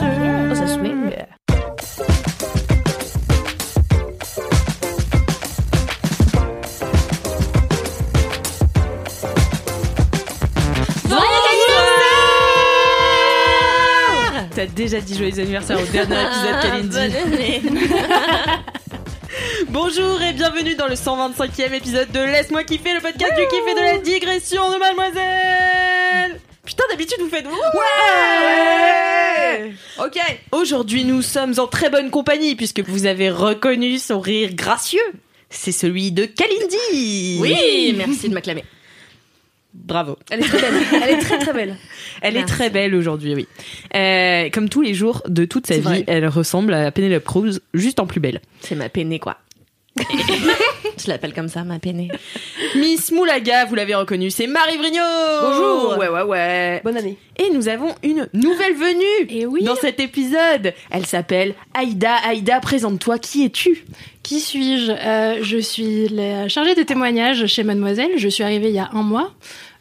[0.00, 0.48] Ah.
[0.50, 1.10] Oh, ça swing.
[14.54, 17.68] T'as déjà dit joyeux anniversaire au dernier épisode, Kalindi.
[19.68, 23.74] Bonjour et bienvenue dans le 125e épisode de Laisse-moi kiffer, le podcast du kiff et
[23.74, 26.07] de la digression de Mademoiselle.
[26.68, 27.52] Putain, d'habitude vous faites ouais,
[30.04, 30.18] Ok.
[30.52, 35.00] Aujourd'hui, nous sommes en très bonne compagnie puisque vous avez reconnu son rire gracieux.
[35.48, 37.38] C'est celui de Kalindi.
[37.40, 38.64] Oui, merci de m'acclamer.
[39.72, 40.18] Bravo.
[40.30, 40.82] Elle est très belle.
[40.92, 41.76] Elle est très très belle.
[42.20, 43.46] Elle est très belle aujourd'hui, oui.
[43.94, 46.04] Euh, comme tous les jours de toute sa vie, vrai.
[46.06, 48.42] elle ressemble à Penelope Cruz, juste en plus belle.
[48.60, 49.38] C'est ma peinée quoi.
[51.04, 52.08] Je l'appelle comme ça, ma peinée.
[52.74, 55.02] Miss Moulaga, vous l'avez reconnue, c'est Marie Vrigno
[55.42, 55.96] Bonjour.
[55.98, 56.80] Ouais, ouais, ouais.
[56.84, 57.16] Bonne année.
[57.36, 59.62] Et nous avons une nouvelle venue Et oui.
[59.62, 60.74] dans cet épisode.
[60.90, 62.14] Elle s'appelle Aïda.
[62.26, 63.84] Aïda, présente-toi, qui es-tu?
[64.22, 64.90] Qui suis-je?
[64.92, 68.10] Euh, Je suis la chargée de témoignages chez Mademoiselle.
[68.16, 69.32] Je suis arrivée il y a un mois.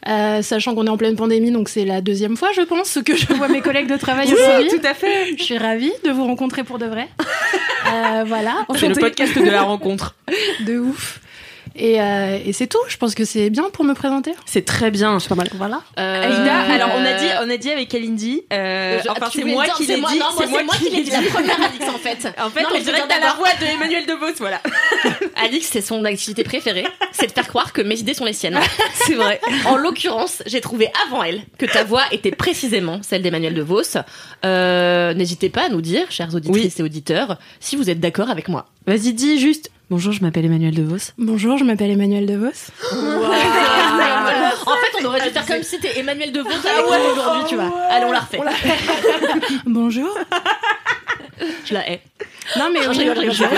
[0.08, 3.16] Euh, sachant qu'on est en pleine pandémie, donc c'est la deuxième fois, je pense, que
[3.16, 4.70] je vois mes collègues de travail aujourd'hui.
[4.70, 7.10] tout à fait Je suis ravie de vous rencontrer pour de vrai.
[7.94, 10.16] Euh, voilà, C'est le podcast de la rencontre.
[10.66, 11.20] de ouf.
[11.78, 12.80] Et, euh, et c'est tout.
[12.88, 14.34] Je pense que c'est bien pour me présenter.
[14.46, 15.18] C'est très bien.
[15.30, 15.48] pas mal.
[15.56, 15.82] Voilà.
[15.96, 19.86] Aïda, alors on a dit, on a dit avec Kalindi, euh, enfin c'est moi qui
[19.86, 20.02] l'ai dit,
[20.38, 21.12] c'est moi qui l'ai dit.
[21.12, 22.28] La première Alix en fait.
[22.40, 24.62] En fait, Non, on mais je dirait que t'as la voix de Emmanuel DeVos, voilà.
[25.36, 28.60] Alix, c'est son activité préférée, c'est de faire croire que mes idées sont les siennes.
[28.94, 29.40] C'est vrai.
[29.66, 33.82] En l'occurrence, j'ai trouvé avant elle que ta voix était précisément celle d'Emmanuel De Vos.
[34.46, 38.48] Euh, N'hésitez pas à nous dire, chers auditrices et auditeurs, si vous êtes d'accord avec
[38.50, 38.68] moi.
[38.86, 39.70] Vas-y, dis juste.
[39.90, 41.14] Bonjour, je m'appelle Emmanuel DeVos.
[41.18, 42.72] Bonjour, je m'appelle Emmanuel DeVos.
[44.66, 47.44] En fait, on aurait dû faire comme si c'était Emmanuel De Vos avec nous aujourd'hui,
[47.48, 47.74] tu vois.
[47.90, 48.40] Allez, on la refait.
[49.66, 50.18] Bonjour.
[51.64, 52.02] Je la hais.
[52.58, 53.58] Non mais rigole, je rigole, je rigole.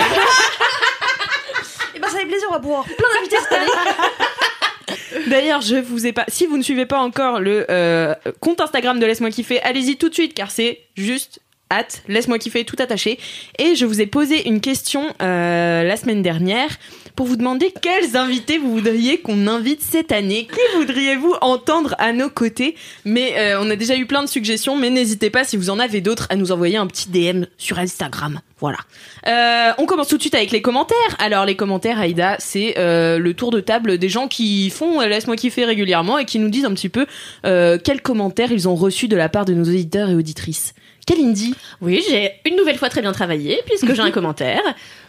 [1.96, 5.26] Et ben ça fait plaisir, on va pouvoir plein d'invités cette année.
[5.26, 6.26] D'ailleurs, je vous ai pas.
[6.28, 10.10] Si vous ne suivez pas encore le euh, compte Instagram de Laisse-moi kiffer, allez-y tout
[10.10, 12.02] de suite car c'est juste hâte.
[12.08, 13.18] Laisse-moi kiffer tout attaché.
[13.58, 16.68] Et je vous ai posé une question euh, la semaine dernière
[17.16, 20.46] pour vous demander quels invités vous voudriez qu'on invite cette année.
[20.46, 22.76] Qui voudriez-vous entendre à nos côtés?
[23.04, 25.78] Mais euh, on a déjà eu plein de suggestions, mais n'hésitez pas si vous en
[25.78, 28.40] avez d'autres à nous envoyer un petit DM sur Instagram.
[28.58, 28.78] Voilà.
[29.26, 31.16] Euh, on commence tout de suite avec les commentaires.
[31.18, 35.64] Alors les commentaires, Aïda, c'est le tour de table des gens qui font Laisse-moi kiffer
[35.64, 37.06] régulièrement et qui nous disent un petit peu
[37.42, 40.74] quels commentaires ils ont reçus de la part de nos auditeurs et auditrices.
[41.06, 44.62] Kalindi Oui, j'ai une nouvelle fois très bien travaillé puisque j'ai un commentaire.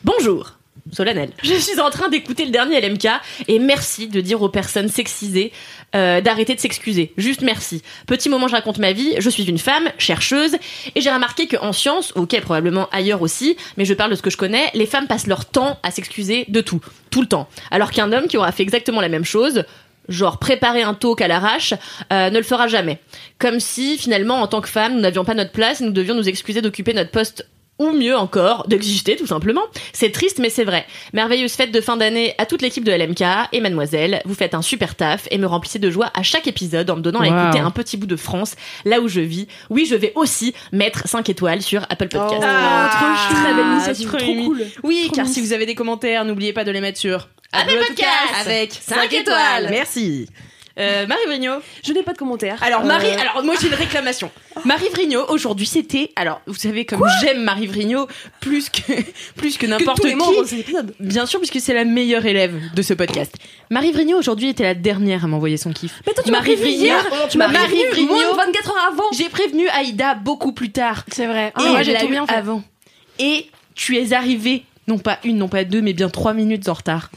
[0.04, 0.54] Bonjour.
[0.92, 1.30] Solennel.
[1.44, 3.08] Je suis en train d'écouter le dernier LMK
[3.48, 5.52] et merci de dire aux personnes sexisées
[5.96, 7.14] euh, d'arrêter de s'excuser.
[7.18, 7.82] Juste merci.
[8.08, 9.14] Petit moment, je raconte ma vie.
[9.20, 10.56] Je suis une femme chercheuse
[10.96, 14.30] et j'ai remarqué qu'en science, ok, probablement ailleurs aussi, mais je parle de ce que
[14.30, 17.48] je connais, les femmes passent leur temps à s'excuser de tout, tout le temps.
[17.70, 19.64] Alors qu'un homme qui aura fait exactement la même chose,
[20.10, 21.74] genre préparer un talk à l'arrache,
[22.12, 23.00] euh, ne le fera jamais.
[23.40, 26.16] Comme si finalement, en tant que femme, nous n'avions pas notre place et nous devions
[26.16, 27.48] nous excuser d'occuper notre poste
[27.80, 29.64] ou mieux encore, d'exister tout simplement.
[29.92, 30.86] C'est triste mais c'est vrai.
[31.14, 34.62] Merveilleuse fête de fin d'année à toute l'équipe de LMK et mademoiselle, vous faites un
[34.62, 37.34] super taf et me remplissez de joie à chaque épisode en me donnant Wow.
[37.34, 38.56] à écouter un petit bout de France
[38.86, 39.48] là où je vis.
[39.72, 42.44] Oui, je vais aussi mettre 5 étoiles sur Apple Podcast.
[42.46, 43.42] Ah, trop chou.
[43.44, 44.68] très belle initiative, trop cool.
[44.84, 48.48] Oui, Trop car si vous avez des commentaires, n'oubliez pas de les mettre sur Podcast
[48.48, 49.68] avec 5 étoiles.
[49.70, 50.28] Merci.
[50.80, 51.56] Euh, Marie Vrigno.
[51.84, 52.58] Je n'ai pas de commentaires.
[52.64, 54.32] Alors Marie, Euh, alors moi j'ai une réclamation.
[54.64, 58.08] Marie Vrigno, aujourd'hui c'était, alors vous savez comme j'aime Marie Vrigno
[58.40, 58.94] plus que
[59.36, 60.64] plus que que n'importe qui.
[61.02, 63.36] Bien sûr, puisque c'est la meilleure élève de ce podcast.
[63.70, 66.02] Marie Vrigno aujourd'hui était la dernière à m'envoyer son kiff.
[66.08, 66.96] Mais toi, tu m'as Marie Vrigno.
[67.30, 68.14] Tu m'as Marie Vrigno.
[68.14, 69.04] moins de 24 heures avant.
[69.12, 71.04] J'ai prévenu Aïda beaucoup plus tard.
[71.12, 71.52] C'est vrai.
[71.60, 72.34] et moi, j'ai tout bien fait.
[72.34, 72.64] avant.
[73.20, 76.74] Et tu es arrivée, non pas une, non pas deux, mais bien trois minutes en
[76.74, 77.12] retard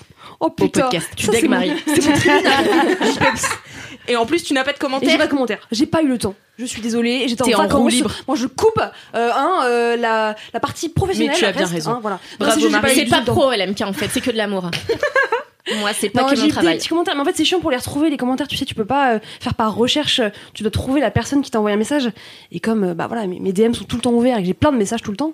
[0.44, 0.82] Oh au putain.
[0.82, 1.08] podcast.
[1.16, 1.72] Tu mon- Marie.
[1.86, 2.96] C'est mon tribunal.
[4.08, 5.18] Et en plus, tu n'as pas de Et j'ai commentaires.
[5.18, 5.68] pas de commentaires.
[5.72, 6.34] J'ai pas eu le temps.
[6.58, 7.26] Je suis désolée.
[7.26, 7.80] J'étais en en vacances.
[7.80, 8.10] roue libre.
[8.28, 11.32] Moi, je coupe euh, hein, euh, la, la partie professionnelle.
[11.32, 11.90] Mais tu as reste, bien raison.
[11.92, 12.20] hein, voilà.
[12.38, 13.06] Bravo, c'est Marie.
[13.06, 14.70] pas pro LMK en fait, c'est que de l'amour.
[15.80, 16.76] Moi, c'est pas Non, que j'ai mon eu des travail.
[16.76, 18.46] petits commentaires, mais en fait c'est chiant pour les retrouver les commentaires.
[18.48, 20.20] Tu sais, tu peux pas euh, faire par recherche.
[20.52, 22.10] Tu dois trouver la personne qui t'a envoyé un message.
[22.52, 24.46] Et comme euh, bah voilà, mes, mes DM sont tout le temps ouverts et que
[24.46, 25.32] j'ai plein de messages tout le temps,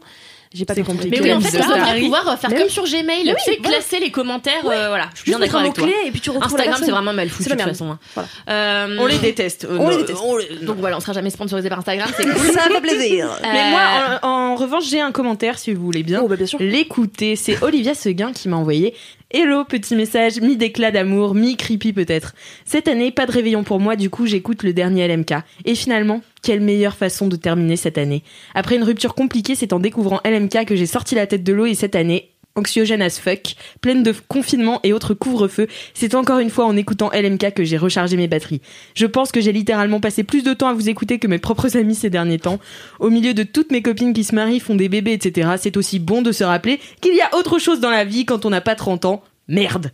[0.52, 1.10] j'ai pas de compliqué.
[1.10, 3.76] Mais oui, en fait, on devrait pouvoir faire Mais comme sur Gmail, tu sais, voilà.
[3.78, 4.64] classer les commentaires.
[4.64, 5.86] euh, voilà, je suis Juste bien d'accord avec toi.
[5.86, 7.90] mot-clé et puis tu retrouves la Instagram, c'est vraiment mal foutu de toute façon.
[7.92, 7.98] hein.
[8.14, 8.28] Voilà.
[8.48, 9.64] Euh, On les déteste.
[9.64, 10.20] Euh, On les non, déteste.
[10.60, 12.52] les- Donc voilà, on sera jamais sponsorisé par Instagram, c'est cool.
[12.52, 13.28] Ça fait plaisir.
[13.42, 16.36] Mais Euh, moi, en, en revanche, j'ai un commentaire si vous voulez bien Oh bah
[16.36, 16.58] bien sûr.
[16.60, 17.36] l'écouter.
[17.36, 18.94] C'est Olivia Seguin qui m'a envoyé.
[19.32, 22.34] Hello, petit message, mi-d'éclat d'amour, mi-creepy peut-être.
[22.64, 25.34] Cette année, pas de réveillon pour moi, du coup j'écoute le dernier LMK.
[25.64, 28.24] Et finalement, quelle meilleure façon de terminer cette année.
[28.56, 31.66] Après une rupture compliquée, c'est en découvrant LMK que j'ai sorti la tête de l'eau
[31.66, 36.50] et cette année, anxiogène as fuck, pleine de confinement et autres couvre-feu, c'est encore une
[36.50, 38.60] fois en écoutant LMK que j'ai rechargé mes batteries.
[38.94, 41.76] Je pense que j'ai littéralement passé plus de temps à vous écouter que mes propres
[41.76, 42.60] amis ces derniers temps.
[42.98, 45.98] Au milieu de toutes mes copines qui se marient, font des bébés, etc., c'est aussi
[45.98, 48.60] bon de se rappeler qu'il y a autre chose dans la vie quand on n'a
[48.60, 49.22] pas 30 ans.
[49.48, 49.90] Merde.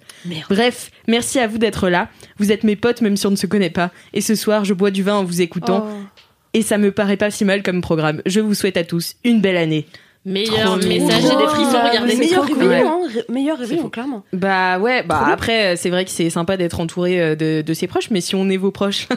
[0.51, 2.11] Bref, merci à vous d'être là.
[2.39, 3.91] Vous êtes mes potes même si on ne se connaît pas.
[4.13, 5.87] Et ce soir, je bois du vin en vous écoutant.
[5.89, 6.21] Oh.
[6.53, 8.21] Et ça me paraît pas si mal comme programme.
[8.27, 9.87] Je vous souhaite à tous une belle année.
[10.27, 12.11] Meilleur message, j'ai des frissons, Ah, regardez.
[12.13, 14.25] c'est meilleur réveillon, hein, ré- meilleur réveillon, clairement.
[14.33, 17.63] Bah ouais, bah Trop après, euh, c'est vrai que c'est sympa d'être entouré euh, de,
[17.65, 19.07] de ses proches, mais si on est vos proches.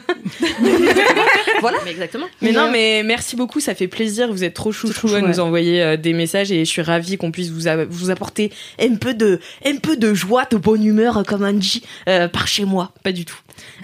[1.86, 2.26] Mais exactement.
[2.42, 4.32] mais non, mais merci beaucoup, ça fait plaisir.
[4.32, 5.40] Vous êtes trop chouchou trop chou, à nous ouais.
[5.40, 8.96] envoyer euh, des messages et je suis ravie qu'on puisse vous, a- vous apporter un
[8.96, 12.94] peu de, un peu de joie, de bonne humeur, comme dit, euh, par chez moi.
[13.04, 13.38] Pas du tout.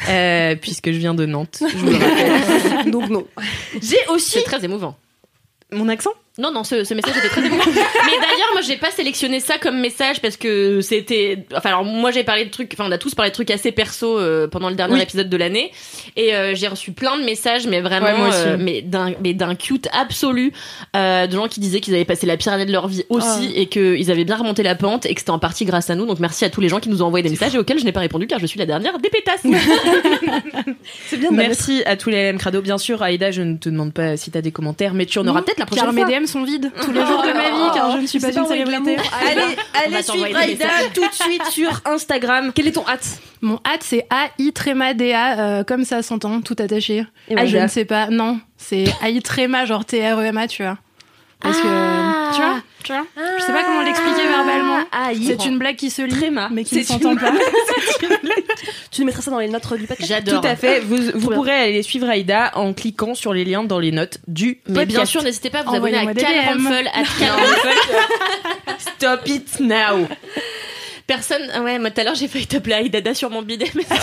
[0.10, 2.92] Euh, puisque je viens de Nantes, je vous le rappelle.
[2.92, 3.26] Donc non.
[3.82, 4.96] J'ai aussi C'est très émouvant.
[5.74, 6.12] mon accent?
[6.38, 7.64] Non, non, ce, ce message était très émouvant.
[7.66, 11.46] Mais d'ailleurs, moi, j'ai pas sélectionné ça comme message parce que c'était.
[11.56, 12.72] Enfin, alors, moi, j'ai parlé de trucs.
[12.74, 15.02] Enfin, on a tous parlé de trucs assez perso euh, pendant le dernier Oui.
[15.02, 15.72] épisode de l'année.
[16.18, 18.08] Et euh, j'ai reçu plein de messages, mais vraiment.
[18.08, 18.38] Ouais, moi aussi.
[18.48, 20.52] euh, mais d'un mais d'un cute absolu.
[20.96, 23.54] euh, de gens qui disaient qu'ils avaient passé la pire année de leur vie aussi
[23.56, 26.06] et qu'ils avaient bien remonté la pente et que c'était en partie grâce à nous.
[26.06, 27.86] Donc, merci à tous les gens qui nous ont envoyé des messages et auxquels je
[27.86, 29.44] n'ai pas répondu car je suis la dernière des pétasses.
[31.08, 31.32] C'est bien.
[31.32, 32.62] Merci à tous les LM Crado.
[32.62, 35.28] Bien sûr, Aïda, je ne te demande pas si t'as des commentaires, mais tu en
[35.28, 35.94] auras peut-être la prochaine fois.
[36.28, 38.98] Sont vides tous les jours de ma vie, car je ne suis pas une célébrité.
[39.28, 39.56] Allez,
[39.86, 42.52] allez suivre Aïda tout de suite sur Instagram.
[42.54, 46.56] Quel est ton hâte Mon hâte, c'est AI tréma DA, euh, comme ça s'entend, tout
[46.60, 47.06] attaché.
[47.36, 50.78] Ah, je ne sais pas, non, c'est AI tréma, genre T-R-E-M-A, tu vois.
[51.42, 51.64] Parce que,
[52.36, 53.04] tu vois, tu vois,
[53.38, 54.80] je sais pas comment l'expliquer verbalement.
[55.14, 56.50] C'est une blague qui se lit, Tréma.
[56.52, 57.32] mais qui ne C'est s'entend une- pas.
[58.92, 60.42] Tu nous mettras ça dans les notes du podcast J'adore.
[60.42, 60.80] Tout à fait.
[60.80, 64.74] Vous, pourrez aller suivre Aïda en cliquant sur les liens dans les notes du Mais
[64.74, 64.88] podcast.
[64.90, 66.66] bien sûr, n'hésitez pas à vous abonner à Envoyez-moi des Cal DM.
[66.68, 67.78] Ramphel, at Cal Ramphel.
[68.98, 70.08] Stop it now.
[71.06, 71.52] Personne.
[71.54, 73.70] ah Ouais, moi tout à l'heure j'ai failli t'appeler Aïdada sur mon bidet.
[73.76, 73.84] Mais...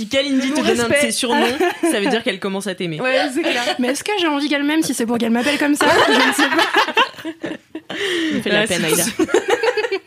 [0.00, 3.00] Si Kalindi te donne un de ses surnoms, ça veut dire qu'elle commence à t'aimer.
[3.02, 3.76] Ouais, c'est clair.
[3.78, 5.84] Mais est-ce que j'ai envie qu'elle m'aime si c'est pour qu'elle m'appelle comme ça?
[6.08, 7.50] Je ne sais pas.
[8.30, 9.04] Il me fait de la peine, si- Aïda.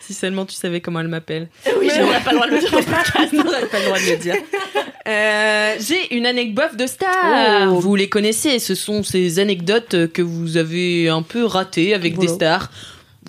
[0.00, 1.48] Si seulement tu savais comment elle m'appelle.
[1.78, 2.70] Oui, on n'a pas le droit de le dire.
[2.70, 2.82] J'aurais
[3.68, 4.34] pas le droit de le dire.
[5.06, 7.68] Euh, J'ai une anecdote de star.
[7.70, 7.78] Oh.
[7.78, 12.28] Vous les connaissez, ce sont ces anecdotes que vous avez un peu ratées avec Voilà.
[12.30, 12.70] des stars.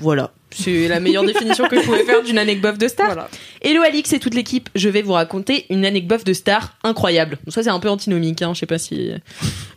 [0.01, 0.31] Voilà.
[0.55, 3.07] C'est la meilleure définition que je pouvais faire d'une anecdote de star.
[3.07, 3.29] Voilà.
[3.61, 7.39] Hello Alix et toute l'équipe, je vais vous raconter une anecdote de star incroyable.
[7.45, 9.11] Bon, Ça c'est un peu antinomique, hein, je sais pas si...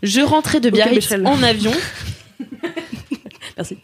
[0.03, 1.73] Je rentrais de Biarritz en avion.
[3.57, 3.79] Merci.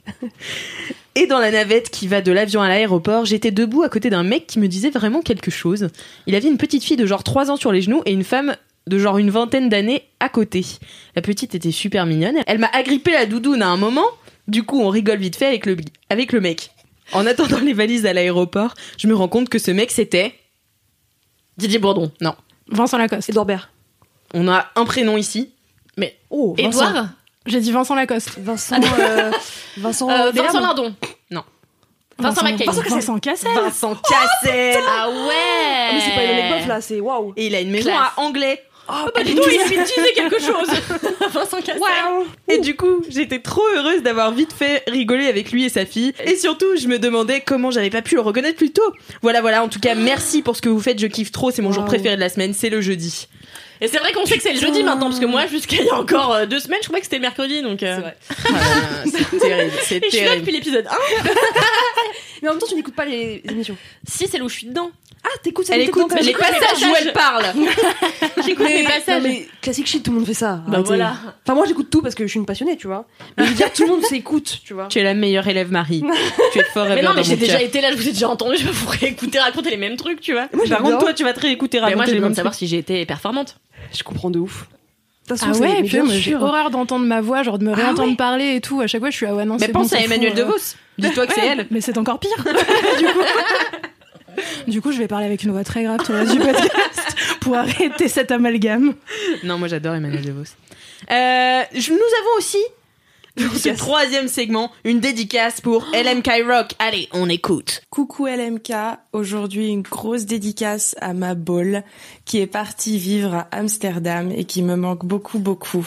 [1.15, 4.23] Et dans la navette qui va de l'avion à l'aéroport, j'étais debout à côté d'un
[4.23, 5.89] mec qui me disait vraiment quelque chose.
[6.27, 8.57] Il avait une petite fille de genre 3 ans sur les genoux et une femme
[8.87, 10.65] de genre une vingtaine d'années à côté.
[11.15, 12.37] La petite était super mignonne.
[12.47, 14.07] Elle m'a agrippé la doudoune à un moment.
[14.49, 15.77] Du coup, on rigole vite fait avec le,
[16.11, 16.71] avec le mec.
[17.13, 20.35] En attendant les valises à l'aéroport, je me rends compte que ce mec c'était...
[21.59, 22.11] Didier Bourdon.
[22.21, 22.35] Non.
[22.69, 23.29] Vincent Lacoste.
[23.29, 23.69] Edouard Baird.
[24.35, 25.53] On a un prénom ici.
[25.99, 26.89] Mais Oh, Vincent.
[26.89, 27.07] Edouard
[27.45, 28.39] J'ai dit Vincent Lacoste.
[28.39, 28.81] Vincent.
[28.99, 29.31] euh,
[29.77, 30.09] Vincent.
[30.11, 30.31] euh.
[30.31, 30.95] Vincent Lardon.
[31.31, 31.43] Non.
[32.19, 32.65] Vincent Mackay.
[32.65, 33.51] Vincent Cassel.
[33.55, 37.35] Vincent Cassel Ah ouais mais c'est pas une anecdote là, c'est waouh.
[37.37, 38.13] Et il a une maison Classe.
[38.17, 38.63] à Anglais.
[38.89, 40.69] Ah bah dis donc, il de teaser quelque chose.
[41.33, 41.81] Vincent Cassel.
[42.49, 46.13] Et du coup, j'étais trop heureuse d'avoir vite fait rigoler avec lui et sa fille.
[46.25, 48.83] Et surtout, je me demandais comment j'avais pas pu le reconnaître plus tôt.
[49.23, 49.63] Voilà, voilà.
[49.63, 50.99] En tout cas, merci pour ce que vous faites.
[50.99, 51.51] Je kiffe trop.
[51.51, 51.89] C'est mon jour Wow.
[51.89, 52.53] préféré de la semaine.
[52.55, 53.29] C'est le jeudi.
[53.81, 55.87] Et c'est vrai qu'on sait que c'est le jeudi maintenant, parce que moi, jusqu'à il
[55.87, 57.83] y a encore euh, deux semaines, je croyais que c'était le mercredi, donc.
[57.83, 57.99] euh,
[59.07, 59.73] c'est terrible.
[59.83, 60.41] C'est Et je suis là terrible.
[60.41, 60.91] depuis l'épisode 1.
[62.43, 63.77] Mais en même temps, tu n'écoutes pas les émissions.
[64.09, 64.91] Si, c'est là où je suis dedans.
[65.25, 67.45] Ah, t'écoutes Elle écoute dedans, quand les passages où elle parle.
[68.45, 68.67] J'écoute
[69.07, 70.57] mes Non, mais classique shit, tout le monde fait ça.
[70.67, 70.87] Bah Arrêtez.
[70.89, 71.15] voilà.
[71.45, 73.07] Enfin, moi, j'écoute tout parce que je suis une passionnée, tu vois.
[73.37, 74.87] Mais je veux dire, tout le monde s'écoute, tu vois.
[74.87, 76.03] Tu es la meilleure élève, Marie.
[76.53, 78.57] tu es forever Mais non, mais j'ai déjà été là, je vous ai déjà entendu,
[78.59, 80.49] je vais vous réécouter raconter les mêmes trucs, tu vois.
[80.53, 82.33] Moi, Par contre, toi, tu vas te réécouter Mais moi, raconter j'ai les besoin mêmes
[82.33, 83.59] de savoir si j'ai été performante.
[83.93, 84.69] Je comprends de ouf.
[85.27, 88.61] Façon, Ah ouais, puis j'ai horreur d'entendre ma voix, genre de me réentendre parler et
[88.61, 88.81] tout.
[88.81, 89.57] À chaque fois, je suis ah ouais non.
[89.61, 90.35] Mais pense bon, à Emmanuel.
[90.35, 90.75] DeVos.
[90.99, 91.67] Dis-toi que c'est elle.
[91.71, 92.31] Mais c'est encore pire.
[92.99, 93.21] du, coup...
[94.71, 97.02] du coup, je vais parler avec une voix très grave tout le reste du podcast
[97.43, 98.95] pour arrêter cet amalgame.
[99.45, 100.43] Non, moi j'adore Emmanuel DeVos.
[101.11, 102.59] Euh, je- nous avons aussi
[103.37, 106.73] dans ce troisième segment une dédicace pour LMK Rock.
[106.79, 107.83] Allez, on écoute.
[107.91, 108.73] Coucou LMK,
[109.13, 111.83] aujourd'hui une grosse dédicace à ma bolle
[112.27, 115.87] qui est partie vivre à Amsterdam et qui me manque beaucoup beaucoup.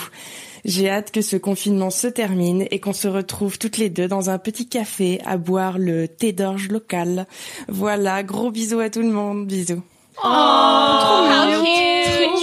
[0.66, 4.32] J'ai hâte que ce confinement se termine et qu'on se retrouve toutes les deux dans
[4.32, 7.28] un petit café à boire le thé d'orge local.
[7.68, 9.84] Voilà, gros bisous à tout le monde, bisous.
[10.24, 10.28] Oh,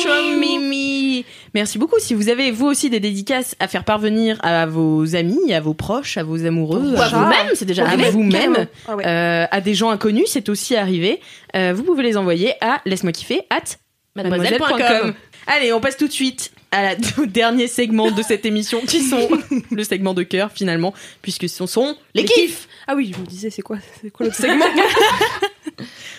[0.02, 1.24] trop mimi.
[1.54, 1.98] Merci beaucoup.
[1.98, 5.74] Si vous avez vous aussi des dédicaces à faire parvenir à vos amis, à vos
[5.74, 8.10] proches, à vos amoureux, Ou à vous-même, c'est déjà à arrivé.
[8.10, 8.66] vous-même.
[8.88, 9.06] Ah ouais.
[9.06, 11.20] euh, à des gens inconnus, c'est aussi arrivé.
[11.54, 13.76] Euh, vous pouvez les envoyer à laisse-moi kiffer at
[14.16, 15.14] Mademoiselle.com.
[15.46, 19.00] Allez, on passe tout de suite à la- au dernier segment de cette émission, qui
[19.02, 19.28] sont
[19.70, 22.68] le segment de cœur finalement, puisque ce sont les, kiffs.
[22.86, 24.64] Ah oui, je me disais, c'est quoi, c'est quoi l'autre segment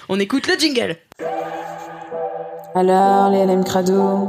[0.10, 0.98] On écoute le jingle.
[2.76, 4.28] Alors, les LM Crado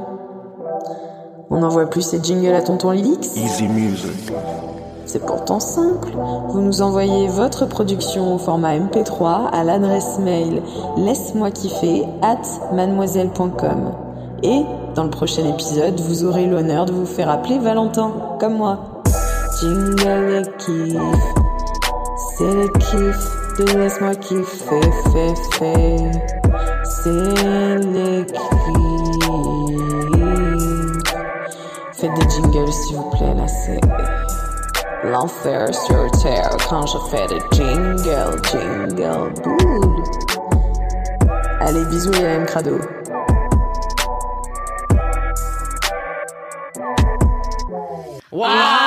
[1.51, 4.33] On n'envoie plus ces jingles à tonton Lilix Easy music.
[5.07, 6.11] C'est pourtant simple.
[6.49, 10.63] Vous nous envoyez votre production au format MP3 à l'adresse mail
[10.97, 13.95] laisse-moi kiffer at mademoiselle.com.
[14.43, 14.63] Et
[14.95, 19.03] dans le prochain épisode, vous aurez l'honneur de vous faire appeler Valentin, comme moi.
[19.61, 21.01] Jingle de kiff,
[22.37, 24.81] c'est le kiff laisse-moi kiffer,
[25.13, 26.11] fait, fait.
[26.83, 27.11] C'est
[28.27, 28.55] kiff.
[31.93, 33.81] Faites des jingles s'il vous plaît, là c'est
[35.05, 40.03] l'enfer sur terre quand je fais des jingles, jingle, boule.
[41.61, 42.79] Allez, bisous M Crado.
[48.33, 48.84] Waouh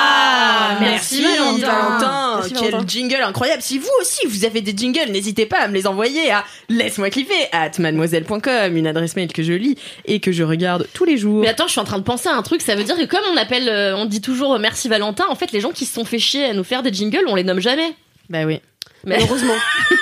[1.47, 1.97] merci, Valentin.
[1.99, 2.35] Valentin.
[2.37, 3.61] Merci, Quel jingle incroyable.
[3.61, 7.09] Si vous aussi vous avez des jingles, n'hésitez pas à me les envoyer à laisse-moi
[7.09, 11.17] kiffer at mademoiselle.com, une adresse mail que je lis et que je regarde tous les
[11.17, 11.41] jours.
[11.41, 12.61] Mais attends, je suis en train de penser à un truc.
[12.61, 15.25] Ça veut dire que comme on appelle, euh, on dit toujours euh, merci Valentin.
[15.29, 17.35] En fait, les gens qui se sont fait chier à nous faire des jingles, on
[17.35, 17.95] les nomme jamais.
[18.29, 18.59] Bah oui.
[19.05, 19.53] Mais Heureusement.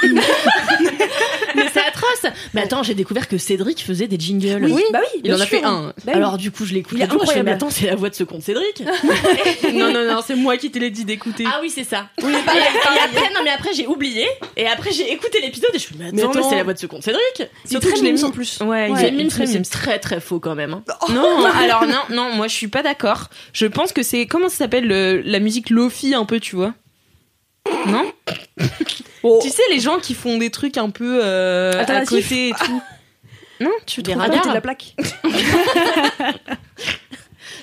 [1.56, 2.32] mais c'est atroce.
[2.54, 4.66] Mais attends, j'ai découvert que Cédric faisait des jingles.
[4.66, 5.88] Oui, bah oui, Il en a fait un.
[5.88, 6.14] Bah oui.
[6.14, 6.98] Alors du coup, je l'écoute.
[7.02, 8.84] Il jour, je mais attends, c'est la voix de ce compte Cédric.
[9.74, 11.46] non, non, non, c'est moi qui te l'ai dit d'écouter.
[11.48, 12.10] Ah oui, c'est ça.
[12.22, 14.28] et, et après, non mais après j'ai oublié.
[14.58, 16.74] Et après j'ai écouté l'épisode et je me suis dit, mais attends, c'est la voix
[16.74, 17.44] de ce compte Cédric.
[17.70, 18.60] Surtout que je l'ai mis en plus.
[18.62, 20.74] Ouais, il C'est mime, très c'est très très faux quand même.
[20.74, 20.84] hein.
[21.10, 23.30] Non, alors non, non, moi je suis pas d'accord.
[23.54, 26.74] Je pense que c'est comment ça s'appelle le- la musique lofi un peu, tu vois?
[27.88, 28.12] Non
[29.42, 32.30] Tu sais les gens qui font des trucs un peu euh, à Alternatifs.
[32.30, 32.82] côté et tout.
[33.60, 34.96] Non, tu Des Ah, pas t'es de la plaque.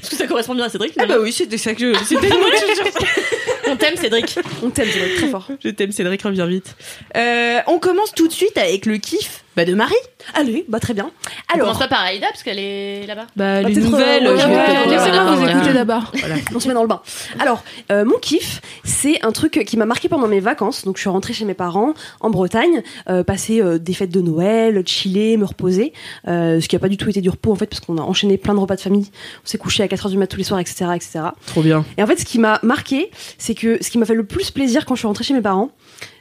[0.03, 2.05] Est-ce que ça correspond bien à Cédric Ah bah oui, c'était ça que je...
[2.05, 3.71] C'était que je.
[3.71, 4.39] On t'aime Cédric.
[4.63, 5.49] On t'aime, être très fort.
[5.63, 6.75] Je t'aime, Cédric, reviens vite.
[7.17, 9.95] Euh, on commence tout de suite avec le kiff bah, de Marie.
[10.35, 11.11] Allez, bah très bien.
[11.55, 13.27] On commence Alors, pas par Aïda parce qu'elle est là-bas.
[13.37, 15.51] Bah, Bah, les peut-être, nouvelles, euh, ouais, ouais, Laissez-moi vous ouais.
[15.53, 16.13] écouter d'abord.
[16.55, 17.03] on se met dans le bain.
[17.39, 20.85] Alors, euh, mon kiff, c'est un truc qui m'a marqué pendant mes vacances.
[20.85, 24.21] Donc, je suis rentrée chez mes parents en Bretagne, euh, passer euh, des fêtes de
[24.21, 25.93] Noël, chiller, me reposer.
[26.29, 28.03] Euh, ce qui a pas du tout été du repos en fait, parce qu'on a
[28.03, 29.11] enchaîné plein de repas de famille.
[29.45, 31.21] On s'est couché à 4h du mat tous les soirs, etc., etc.
[31.47, 31.85] Trop bien.
[31.99, 34.51] Et en fait, ce qui m'a marqué, c'est que ce qui m'a fait le plus
[34.51, 35.71] plaisir quand je suis rentrée chez mes parents,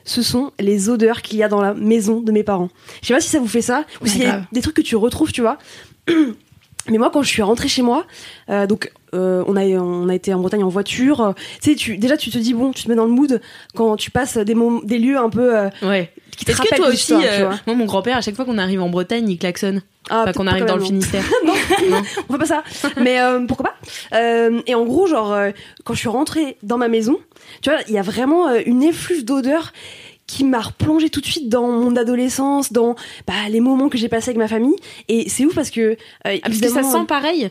[0.04, 2.70] ce sont les odeurs qu'il y a dans la maison de mes parents.
[3.02, 4.46] Je sais pas si ça vous fait ça, ou s'il y a grave.
[4.52, 5.58] des trucs que tu retrouves, tu vois.
[6.90, 8.06] Mais moi, quand je suis rentrée chez moi,
[8.50, 11.22] euh, donc euh, on a on a été en Bretagne en voiture.
[11.22, 13.40] euh, tu sais, tu déjà tu te dis bon, tu te mets dans le mood
[13.76, 16.12] quand tu passes des des lieux un peu euh, Ouais.
[16.36, 18.58] qui te Est-ce que rappellent toi aussi, euh, moi mon grand-père, à chaque fois qu'on
[18.58, 19.82] arrive en Bretagne, il klaxonne.
[20.10, 21.02] Ah, pas peut-être qu'on arrive dans le même, non.
[21.02, 21.24] Finistère.
[22.30, 22.64] on fait pas ça.
[23.00, 25.52] Mais euh, pourquoi pas Euh, Et en gros, genre, euh,
[25.84, 27.20] quand je suis rentrée dans ma maison,
[27.62, 29.72] tu vois, il y a vraiment une effluve d'odeur
[30.32, 32.96] qui m'a replongé tout de suite dans mon adolescence, dans
[33.28, 34.76] bah, les moments que j'ai passés avec ma famille.
[35.10, 35.82] Et c'est ouf parce que.
[35.82, 35.96] euh,
[36.26, 37.50] Ah, parce que ça sent pareil.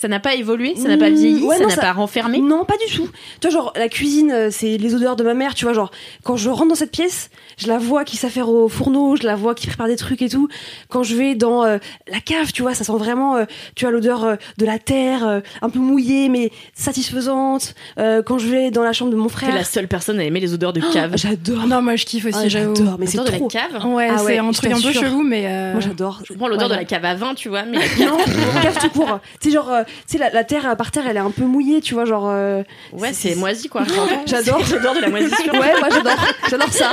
[0.00, 2.38] Ça n'a pas évolué, ça n'a pas Mmh, vieilli, ouais, ça n'a ça- pas renfermé?
[2.40, 3.06] Non, pas du tout.
[3.40, 5.90] Tu vois, genre, la cuisine, euh, c'est les odeurs de ma mère, tu vois, genre,
[6.24, 7.28] quand je rentre dans cette pièce,
[7.58, 10.30] je la vois qui s'affaire au fourneau, je la vois qui prépare des trucs et
[10.30, 10.48] tout.
[10.88, 11.76] Quand je vais dans euh,
[12.10, 15.26] la cave, tu vois, ça sent vraiment, euh, tu vois, l'odeur euh, de la terre,
[15.28, 17.74] euh, un peu mouillée, mais satisfaisante.
[17.98, 19.54] Euh, quand je vais dans la chambre de mon T'es frère.
[19.54, 21.12] la seule personne à aimer les odeurs de cave.
[21.16, 21.66] J'adore.
[21.66, 23.48] Non, moi je kiffe aussi, Ah, j'adore, mais c'est L'odeur de trop.
[23.52, 23.86] la cave?
[23.86, 25.44] Ouais, Ah c'est ouais, un je truc un peu chelou, mais.
[25.46, 26.20] euh, Moi, j'adore.
[26.28, 28.08] Je prends l'odeur de la cave à vin, tu vois, mais la cave.
[28.08, 29.20] Non, cave tout court.
[29.40, 31.80] Tu sais, genre, euh, sais, la, la terre par terre, elle est un peu mouillée,
[31.80, 32.28] tu vois, genre.
[32.30, 33.82] euh, Ouais, C'est- moisi quoi.
[34.26, 34.60] J'adore.
[34.70, 35.52] L'odeur de la moisissure.
[35.60, 36.16] Ouais, moi j'adore.
[36.48, 36.92] J'adore ça.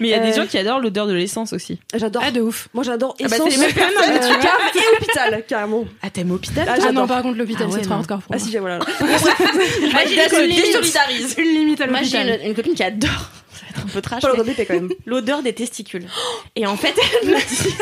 [0.00, 1.78] Mais il y a des Euh, gens qui adorent l'odeur de l'essence aussi.
[1.94, 2.22] J'adore.
[2.24, 2.68] Ah, de ouf.
[2.74, 4.82] Moi j'adore Ah bah, essence, c'est les mêmes personnes, euh, tu vois.
[4.82, 5.84] et hôpital, carrément.
[6.02, 6.92] Ah, t'aimes hôpital Ah, Ah, j'adore.
[7.02, 8.44] non, par contre, l'hôpital, Ah ouais, c'est trop hardcore pour Ah moi.
[8.44, 8.78] si, j'ai- voilà.
[9.00, 11.38] Moi, j'ai une limite.
[11.38, 13.10] Une limite à j'ai une, une copine qui adore.
[13.10, 14.22] Ça va être un peu trash.
[14.22, 14.88] L'odeur d'épée quand même.
[15.06, 16.06] L'odeur des testicules.
[16.56, 17.74] Et en fait, elle me dit.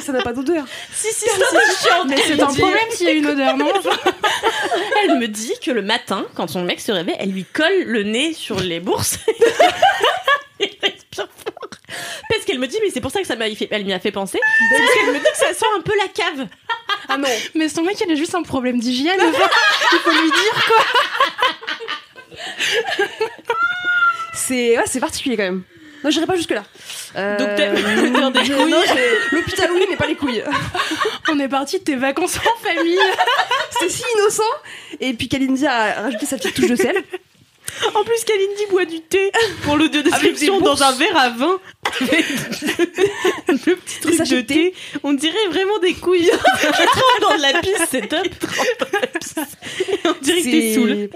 [0.00, 0.64] Ça n'a pas d'odeur.
[0.92, 2.04] Si, si, si, c'est chiant.
[2.06, 3.72] Mais c'est Elle un me dit- problème s'il y a une odeur, non
[5.04, 8.02] Elle me dit que le matin, quand son mec se réveille, elle lui colle le
[8.02, 9.18] nez sur les bourses.
[10.60, 11.70] Il respire fort.
[12.28, 13.98] Parce qu'elle me dit, mais c'est pour ça que ça m'a fait, elle m'y a
[14.00, 14.38] fait penser.
[14.70, 16.46] C'est parce qu'elle me dit que ça sent un peu la cave.
[17.08, 17.28] Ah non.
[17.54, 19.18] Mais son mec, il a juste un problème d'hygiène.
[19.18, 20.84] il faut lui dire quoi.
[24.34, 25.62] C'est ouais, c'est particulier quand même.
[26.04, 26.64] Non, j'irai pas jusque là.
[27.16, 28.74] Euh, Donc t'aimes l'odeur des couilles.
[29.32, 30.42] L'hôpital oui, mais pas les couilles.
[31.30, 32.98] On est parti de tes vacances en famille.
[33.70, 34.42] C'était si innocent.
[35.00, 36.96] Et puis Kalindi a rajouté sa petite touche de sel.
[37.94, 39.30] En plus, Kalindi boit du thé
[39.62, 41.58] pour le de description dans un verre à vin.
[42.00, 44.74] Avec le petit truc de thé.
[45.02, 46.30] On dirait vraiment des couilles.
[47.20, 48.26] dans de la pisse, c'est top.
[50.04, 51.10] On dirait que t'es C'est- saoul.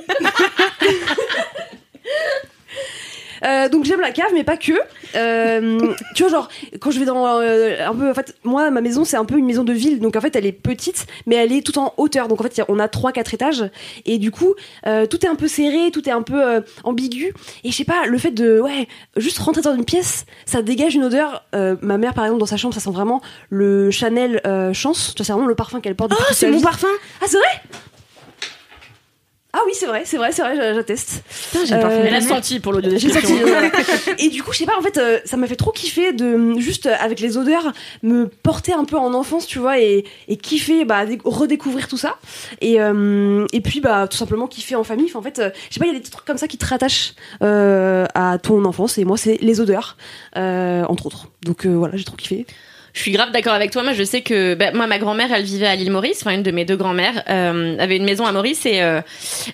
[3.44, 4.72] Euh, donc j'aime la cave, mais pas que.
[5.16, 6.48] Euh, tu vois, genre
[6.80, 9.36] quand je vais dans euh, un peu, en fait, moi ma maison c'est un peu
[9.38, 11.94] une maison de ville, donc en fait elle est petite, mais elle est tout en
[11.96, 12.28] hauteur.
[12.28, 13.64] Donc en fait on a trois quatre étages,
[14.06, 17.34] et du coup tout est un peu serré, tout est un peu ambigu.
[17.64, 20.94] Et je sais pas, le fait de ouais juste rentrer dans une pièce, ça dégage
[20.94, 21.44] une odeur.
[21.52, 23.20] Ma mère par exemple dans sa chambre, ça sent vraiment
[23.50, 24.40] le Chanel
[24.72, 25.12] Chance.
[25.14, 26.10] Tu vois, c'est vraiment le parfum qu'elle porte.
[26.16, 26.62] toute sa vie.
[26.62, 26.88] parfum.
[27.20, 27.80] Ah c'est vrai?
[29.56, 31.22] Ah oui, c'est vrai, c'est vrai, c'est vrai, j'a- j'atteste.
[31.52, 31.96] j'ai le parfum.
[31.96, 33.36] Euh, Elle a senti pour j'ai description.
[33.42, 33.70] voilà.
[34.18, 36.58] Et du coup, je sais pas, en fait, euh, ça m'a fait trop kiffer de,
[36.58, 40.36] juste euh, avec les odeurs, me porter un peu en enfance, tu vois, et, et
[40.36, 42.16] kiffer, bah, dé- redécouvrir tout ça.
[42.60, 45.06] Et, euh, et puis, bah, tout simplement kiffer en famille.
[45.06, 46.48] Enfin, en fait, euh, je sais pas, il y a des petits trucs comme ça
[46.48, 48.98] qui te rattachent euh, à ton enfance.
[48.98, 49.96] Et moi, c'est les odeurs,
[50.36, 51.28] euh, entre autres.
[51.44, 52.44] Donc euh, voilà, j'ai trop kiffé.
[52.94, 53.82] Je suis grave d'accord avec toi.
[53.82, 56.18] Moi, je sais que bah, moi, ma grand-mère, elle vivait à l'île Maurice.
[56.22, 59.00] Enfin, une de mes deux grand-mères euh, avait une maison à Maurice et euh,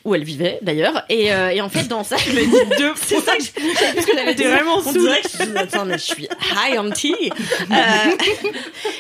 [0.05, 1.03] où elle vivait d'ailleurs.
[1.09, 2.93] Et, euh, et en fait, dans ça, je me dis deux.
[2.97, 6.25] C'est ça que je, parce que j'avais T'es vraiment que je, attends, mais je suis
[6.25, 7.15] high on tea.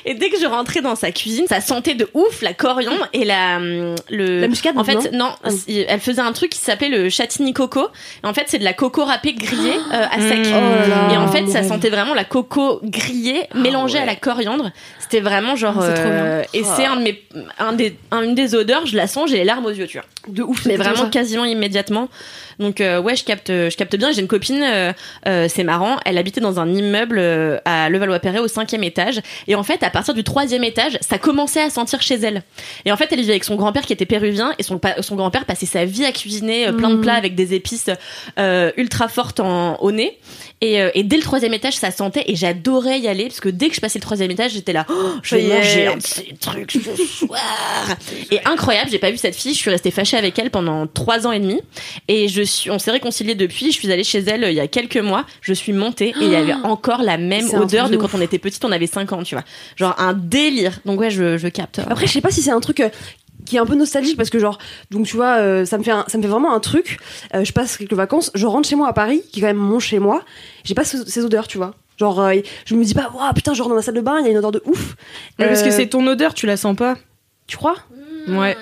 [0.07, 3.27] Et dès que je rentrais dans sa cuisine, ça sentait de ouf la coriandre et
[3.27, 4.41] la le.
[4.41, 5.51] La muscade, En fait, non non, Ah.
[5.87, 7.89] elle faisait un truc qui s'appelait le châtigny coco.
[8.25, 10.39] Et en fait, c'est de la coco râpée grillée à sec.
[10.39, 10.53] Mmh.
[10.55, 11.13] Oh là.
[11.13, 11.69] Et en fait, ça Ouais.
[11.69, 14.73] sentait vraiment la coco grillée mélangée à la coriandre coriandre.
[15.11, 15.75] C'était vraiment genre.
[15.79, 16.25] Ah, c'est trop bien.
[16.25, 17.23] euh, et c'est un de mes,
[17.59, 18.87] un des, un- une des odeurs.
[18.87, 20.07] Je la sens, j'ai les larmes aux yeux, tu vois.
[20.29, 20.67] De ouf.
[20.67, 22.09] Mais vraiment quasiment immédiatement.
[22.59, 24.13] Donc euh, ouais, je capte, je capte bien.
[24.13, 24.93] J'ai une copine, euh,
[25.27, 25.97] euh, c'est marrant.
[26.05, 27.19] Elle habitait dans un immeuble
[27.65, 29.21] à Levallois-Perret au cinquième étage.
[29.49, 32.43] Et en fait, à partir du troisième étage, ça commençait à sentir chez elle.
[32.85, 35.47] Et en fait, elle vivait avec son grand-père qui était péruvien et son, son grand-père
[35.47, 37.01] passait sa vie à cuisiner plein de Mm.
[37.01, 37.89] plats avec des épices
[38.39, 40.19] euh, ultra fortes en, au nez.
[40.61, 43.49] Et, euh, et dès le troisième étage, ça sentait et j'adorais y aller parce que
[43.49, 46.03] dès que je passais le troisième étage, j'étais là, Oh, je vais manger un de
[46.03, 47.41] ces trucs ce soir.
[48.31, 49.53] Et incroyable, j'ai pas vu cette fille.
[49.55, 51.61] Je suis restée fâchée avec elle pendant trois ans et demi.
[52.09, 53.67] Et je suis, on s'est réconciliés depuis.
[53.73, 55.25] Je suis allée chez elle euh, il y a quelques mois.
[55.41, 58.39] Je suis montée et il y avait encore la même odeur de quand on était
[58.39, 58.65] petite.
[58.65, 59.45] On avait 5 ans, tu vois.
[59.77, 60.81] Genre un délire.
[60.85, 61.79] Donc ouais, je, je capte.
[61.91, 62.89] Après, je sais pas si c'est un truc euh,
[63.47, 64.59] qui est un peu nostalgique parce que genre,
[64.91, 66.99] donc tu vois, euh, ça me fait un- ça me fait vraiment un truc.
[67.35, 69.57] Euh, je passe quelques vacances, je rentre chez moi à Paris, qui est quand même
[69.57, 70.23] mon chez moi.
[70.65, 71.75] J'ai pas ce- ces odeurs, tu vois.
[72.01, 72.35] Genre, euh,
[72.65, 74.29] je me dis pas, waouh, putain, je rentre dans ma salle de bain, il y
[74.29, 74.97] a une odeur de ouf.
[75.39, 76.97] Parce que Euh, c'est ton odeur, tu la sens pas.
[77.47, 77.77] Tu crois?
[78.29, 78.57] Ouais.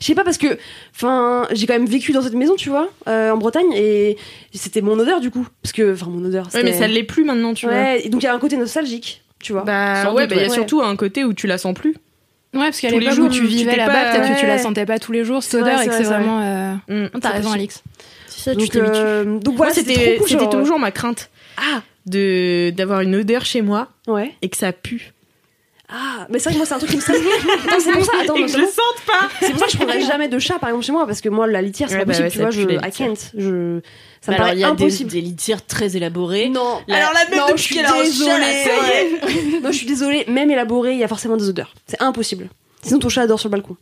[0.00, 0.58] Je sais pas parce que,
[0.94, 4.16] enfin, j'ai quand même vécu dans cette maison, tu vois, euh, en Bretagne, et
[4.54, 6.48] c'était mon odeur du coup, parce que, enfin, mon odeur.
[6.54, 7.74] Ouais, mais ça l'est plus maintenant, tu vois.
[7.74, 9.62] Ouais, et donc il y a un côté nostalgique, tu vois.
[9.62, 10.54] Bah Sans ouais, bah, il y a ouais.
[10.54, 11.90] surtout un côté où tu la sens plus.
[12.54, 14.86] Ouais, parce qu'à l'époque où tu tu vivais là-bas, pas- peut-être que tu la sentais
[14.86, 16.40] pas tous les jours, cette odeur, et c'est que vraiment.
[16.42, 17.20] euh, Mm.
[17.20, 17.82] T'as raison, Alix.
[18.26, 22.70] C'est ça, tu donc, euh, donc voilà, c'était cool, genre, toujours ma crainte Ah, de
[22.70, 24.34] d'avoir une odeur chez moi ouais.
[24.42, 25.12] et que ça pue.
[25.92, 27.18] Ah, mais c'est vrai que moi, c'est un truc qui me stresse.
[27.66, 28.12] Attends, c'est pour ça.
[28.22, 28.64] Attends, non, je bon.
[28.64, 29.28] sente pas.
[29.40, 31.28] C'est pour ça que je prendrais jamais de chat, par exemple, chez moi, parce que
[31.28, 33.08] moi, la litière, c'est Ouais, pas bah possible, ouais, tu ça vois, je, litière.
[33.08, 33.14] can't.
[33.36, 33.80] Je,
[34.20, 35.10] ça me Alors, paraît il y a des, impossible.
[35.10, 36.48] des litières très élaborées.
[36.48, 36.78] Non.
[36.86, 39.60] La- Alors la meuf non, je suis désolée.
[39.62, 40.24] non, je suis désolée.
[40.28, 41.74] Même élaboré, il y a forcément des odeurs.
[41.88, 42.48] C'est impossible.
[42.82, 43.76] Sinon, ton chat dort sur le balcon.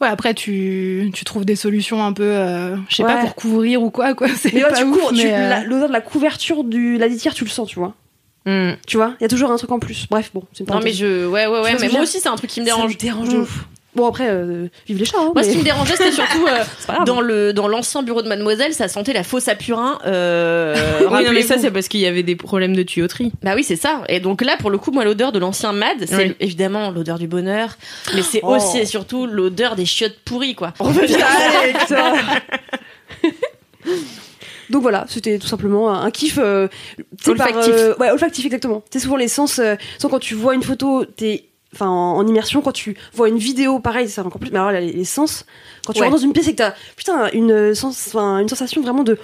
[0.00, 3.82] Ouais, après, tu, tu trouves des solutions un peu, euh, je sais pas, pour couvrir
[3.82, 4.28] ou quoi, quoi.
[4.36, 7.32] C'est Mais ouais, pas tu ouf, cours, euh, l'odeur de la couverture de la litière,
[7.34, 7.94] tu le sens, tu vois.
[8.86, 10.06] Tu vois, il y a toujours un truc en plus.
[10.08, 12.36] Bref, bon, c'est une Non mais je, ouais ouais ouais, mais moi aussi c'est un
[12.36, 12.92] truc qui me Ça dérange.
[12.94, 13.42] me dérange de Mm.
[13.42, 13.64] ouf.
[13.96, 15.16] Bon, après, euh, vive les chats.
[15.18, 17.04] Hein, Moi, mais- ce qui me dérangeait, c'était surtout euh, grave.
[17.06, 19.98] dans le dans l'ancien bureau de Mademoiselle, ça sentait la fausse à purin.
[20.06, 20.74] Euh,
[21.10, 23.32] Oui, non, mais ça, c'est parce qu'il y avait des problèmes de tuyauterie.
[23.42, 24.02] Bah oui, c'est ça.
[24.08, 26.36] Et donc là, pour le coup, moi, l'odeur de l'ancien Mad, c'est Oui.
[26.40, 27.76] évidemment l'odeur du bonheur,
[28.14, 28.54] mais c'est Oh.
[28.56, 30.74] aussi et surtout l'odeur des chiottes pourries, quoi.
[30.78, 32.12] Allez, putain.
[34.70, 36.66] Donc voilà, c'était tout simplement un, un kiff euh,
[37.22, 37.74] sais, par, Olfactif.
[37.76, 38.82] euh, ouais, olfactif exactement.
[38.90, 39.58] C'est souvent les sens.
[39.60, 41.44] euh, sans quand tu vois une photo, t'es
[41.76, 42.60] enfin en, en immersion.
[42.62, 44.50] Quand tu vois une vidéo, pareil, c'est encore plus.
[44.50, 45.44] Mais alors là, les, les sens.
[45.86, 46.06] Quand tu Ouais.
[46.06, 49.04] rentres dans une pièce et que t'as putain une euh, sens, enfin, une sensation vraiment
[49.04, 49.18] de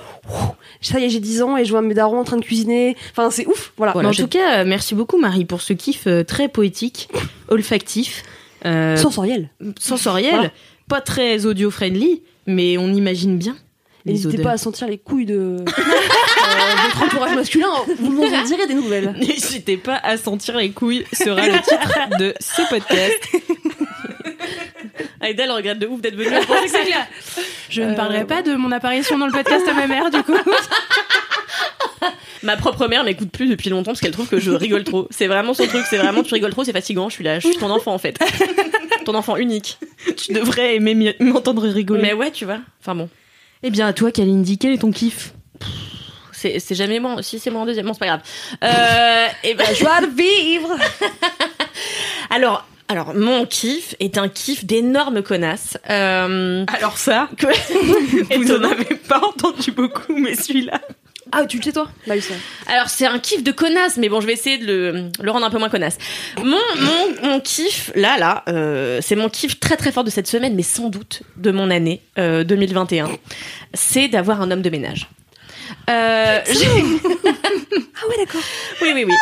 [0.81, 2.97] ça y est, j'ai 10 ans et je vois mes darons en train de cuisiner.
[3.11, 3.73] Enfin, c'est ouf.
[3.77, 3.97] Voilà.
[3.97, 7.09] En tout cas, euh, merci beaucoup Marie pour ce kiff euh, très poétique,
[7.49, 8.23] olfactif,
[8.65, 9.51] euh, sensoriel.
[9.81, 10.51] sensoriel, Voilà.
[10.88, 13.57] pas très audio-friendly, mais on imagine bien
[14.05, 15.57] N'hésitez pas à sentir les couilles de
[16.83, 17.68] votre entourage masculin.
[17.99, 19.14] Vous m'en direz des nouvelles.
[19.18, 23.29] N'hésitez pas à sentir les couilles sera le titre de ce podcast.
[25.21, 26.35] Aïda, elle regrette de ouf d'être venue.
[27.68, 30.35] Je ne parlerai pas de mon apparition dans le podcast à ma mère, du coup.
[32.42, 35.07] Ma propre mère m'écoute plus depuis longtemps parce qu'elle trouve que je rigole trop.
[35.11, 35.85] C'est vraiment son truc.
[35.88, 37.09] C'est vraiment tu rigoles trop, c'est fatigant.
[37.09, 38.18] Je suis là, je suis ton enfant en fait.
[39.05, 39.79] ton enfant unique.
[40.16, 42.03] Tu devrais aimer m'entendre rigoler.
[42.03, 42.59] Mais ouais, tu vois.
[42.81, 43.09] Enfin bon.
[43.62, 45.35] Eh bien, à toi, Kalindi, quel est ton kiff?
[46.42, 47.22] C'est c'est jamais moi.
[47.22, 48.20] Si c'est moi en deuxième, bon, c'est pas grave.
[48.64, 50.76] Euh, et ben, Joie de vivre.
[52.31, 55.78] alors, alors, mon kiff est un kiff d'énorme connasse.
[55.88, 57.46] Euh, Alors ça, que-
[58.37, 58.70] vous en Étonnant.
[58.70, 60.81] avez pas entendu beaucoup, mais celui-là.
[61.35, 61.88] Ah, tu le sais toi?
[62.07, 62.35] Bah oui, ça.
[62.66, 65.46] Alors c'est un kiff de connasse, mais bon, je vais essayer de le, le rendre
[65.46, 65.96] un peu moins connasse.
[66.38, 66.44] Mon
[66.81, 70.55] mon mon kiff là là, euh, c'est mon kiff très très fort de cette semaine,
[70.55, 73.09] mais sans doute de mon année euh, 2021.
[73.72, 75.09] C'est d'avoir un homme de ménage.
[75.90, 76.66] Euh, j'ai-
[78.04, 78.40] Ah ouais, d'accord.
[78.82, 79.14] oui oui oui.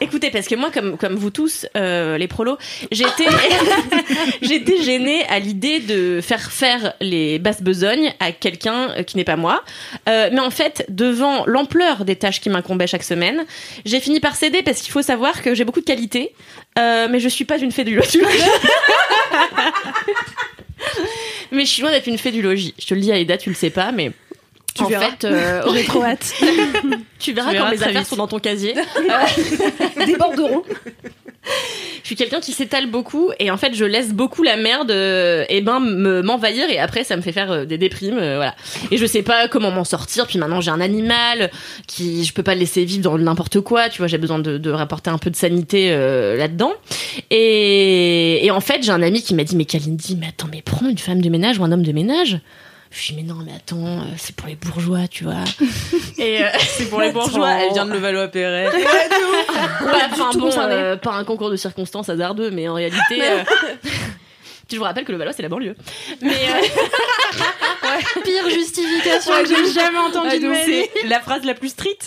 [0.00, 2.58] Écoutez, parce que moi, comme comme vous tous, euh, les prolos,
[2.90, 3.26] j'étais
[4.42, 9.24] j'étais gênée à l'idée de faire faire les basses besognes à quelqu'un euh, qui n'est
[9.24, 9.62] pas moi.
[10.08, 13.44] Euh, mais en fait, devant l'ampleur des tâches qui m'incombaient chaque semaine,
[13.84, 16.34] j'ai fini par céder parce qu'il faut savoir que j'ai beaucoup de qualités,
[16.78, 18.20] euh, mais je suis pas une fée du logis.
[21.52, 22.74] mais je suis loin d'être une fée du logis.
[22.78, 24.10] Je te le dis, Aïda, tu le sais pas, mais
[24.76, 25.10] Tu en verras.
[25.10, 26.34] fait, euh, trop hâte.
[27.18, 28.08] tu verras Tu quand verras mes affaires vite.
[28.08, 28.74] sont dans ton casier.
[30.06, 30.16] Des.
[32.02, 35.44] Je suis quelqu'un qui s'étale beaucoup et en fait je laisse beaucoup la merde euh,
[35.48, 38.54] et ben me m'envahir et après ça me fait faire euh, des déprimes euh, voilà
[38.90, 41.50] et je sais pas comment m'en sortir puis maintenant j'ai un animal
[41.86, 44.58] qui je peux pas le laisser vivre dans n'importe quoi tu vois j'ai besoin de,
[44.58, 46.72] de rapporter un peu de sanité euh, là dedans
[47.30, 50.62] et, et en fait j'ai un ami qui m'a dit mais Kalindi mais attends mais
[50.62, 52.38] prends une femme de ménage ou un homme de ménage?
[52.90, 55.44] Je suis mais non mais attends euh, c'est pour les bourgeois tu vois
[56.18, 58.70] et euh, C'est pour les bourgeois, elle vient de Levallois-Perret.
[59.80, 63.22] pas, enfin, bon, euh, pas un concours de circonstances hasardeux, mais en réalité.
[63.22, 63.42] euh,
[64.70, 65.76] Je vous rappelle que le Valois, c'est la banlieue.
[66.20, 70.52] Mais euh, Pire justification que j'ai jamais entendue de.
[70.64, 71.98] C'est la phrase la plus street.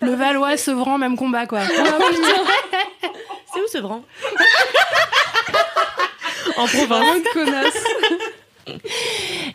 [0.00, 1.60] Le Valois, Sevran, même combat, quoi.
[1.66, 4.02] c'est où ce Vran
[6.56, 7.22] En province.
[7.32, 7.84] connasse.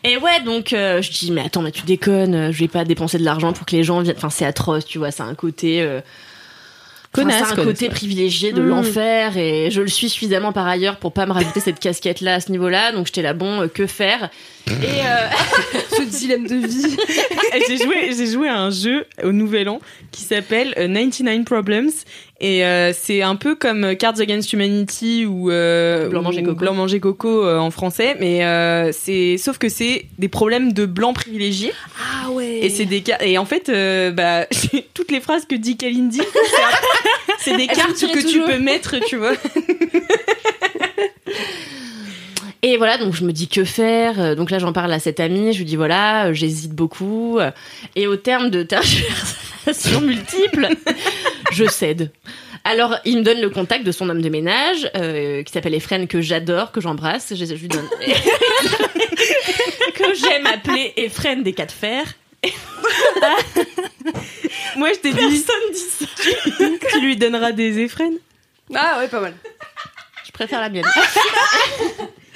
[0.03, 2.83] Et ouais, donc euh, je dis, mais attends, mais tu déconnes, euh, je vais pas
[2.83, 4.15] dépenser de l'argent pour que les gens viennent.
[4.17, 5.81] Enfin, c'est atroce, tu vois, c'est un côté.
[5.83, 7.91] euh, enfin, Connasse, c'est un connasse, côté ouais.
[7.91, 8.67] privilégié de Mm.
[8.69, 12.33] l'enfer et je le suis suffisamment par ailleurs pour pas me rajouter cette casquette là
[12.35, 14.31] à ce niveau là donc j'étais là bon euh, que faire
[14.67, 15.27] et euh,
[15.95, 16.97] Ce dilemme de vie.
[17.55, 19.79] Et j'ai joué, j'ai joué à un jeu au Nouvel An
[20.11, 21.91] qui s'appelle euh, 99 Problems
[22.39, 26.55] et euh, c'est un peu comme Cards Against Humanity ou euh, Blanc manger coco.
[26.59, 28.41] Blanc manger coco euh, en français, mais
[28.91, 31.71] c'est sauf que c'est des problèmes de blancs privilégiés
[32.25, 32.59] Ah ouais.
[32.61, 33.71] et c'est des cas et en fait
[34.13, 34.45] bah
[34.93, 36.21] toutes les phrases que dit Kalindi
[37.39, 39.33] c'est- des cartes que tu peux mettre, tu vois.
[42.65, 44.37] Et voilà, donc je me dis que faire?
[44.37, 45.51] Donc là, j'en parle à cette amie.
[45.51, 47.37] Je lui dis voilà, j'hésite beaucoup.
[47.97, 50.69] Et au terme de tergiversations multiples,
[51.53, 52.11] je cède.
[52.65, 56.07] Alors, il me donne le contact de son homme de ménage, euh, qui s'appelle Efren,
[56.07, 57.33] que j'adore, que j'embrasse.
[57.35, 57.87] Je, je lui donne.
[59.95, 62.13] que j'aime appeler Efren des quatre fers.
[64.75, 66.05] Moi je t'ai dit Personne dit ça.
[66.91, 68.17] tu lui donneras des effrènes.
[68.75, 69.33] Ah ouais, pas mal.
[70.25, 70.83] Je préfère la mienne.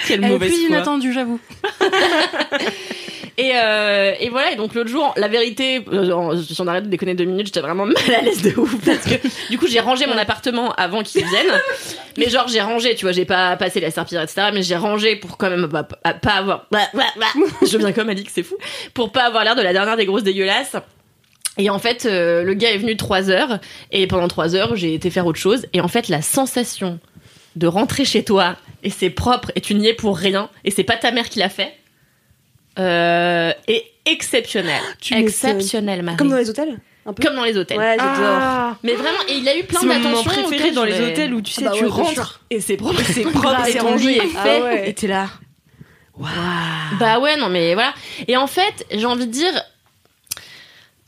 [0.07, 0.67] Quelle Elle est plus foi.
[0.69, 1.39] inattendue, j'avoue.
[3.39, 6.89] Et, euh, et voilà, et donc l'autre jour, la vérité, euh, si on arrête de
[6.89, 9.15] déconner deux minutes, j'étais vraiment mal à l'aise de ouf parce que
[9.51, 11.61] du coup j'ai rangé mon appartement avant qu'ils viennent.
[12.17, 14.47] Mais genre j'ai rangé, tu vois, j'ai pas passé la serpillière, etc.
[14.51, 16.65] Mais j'ai rangé pour quand même pas, pas- pas avoir...
[16.71, 17.27] bah, bah, bah.
[17.61, 18.55] Je viens comme Alix, c'est fou.
[18.95, 20.75] Pour pas avoir l'air de la dernière des grosses dégueulasses.
[21.59, 23.59] Et en fait, euh, le gars est venu trois heures
[23.91, 25.67] et pendant trois heures, j'ai été faire autre chose.
[25.73, 26.99] Et en fait, la sensation
[27.55, 30.83] de rentrer chez toi et c'est propre et tu n'y es pour rien et c'est
[30.83, 31.73] pas ta mère qui l'a fait
[32.79, 34.81] euh, est exceptionnel.
[35.01, 36.17] Tu exceptionnel, Marie.
[36.17, 37.77] Comme dans les hôtels Un peu Comme dans les hôtels.
[37.77, 38.37] Ouais, j'adore.
[38.41, 41.41] Ah, Mais vraiment, et il a eu plein c'est mon préféré dans les hôtels où
[41.41, 42.41] tu sais, Ah bah tu ouais, rentres.
[42.49, 44.09] Et c'est propre, c'est propre, et c'est ton rangé.
[44.09, 44.61] lit est Ah fait.
[44.61, 44.89] ouais.
[44.89, 45.27] et t'es là.
[46.99, 47.93] Bah ouais, non mais voilà.
[48.27, 49.51] Et en fait, j'ai envie de dire.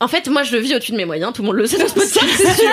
[0.02, 1.32] En fait, moi, je vis au-dessus de mes moyens.
[1.34, 2.70] Tout le monde le sait dans ce podcast, c'est sûr.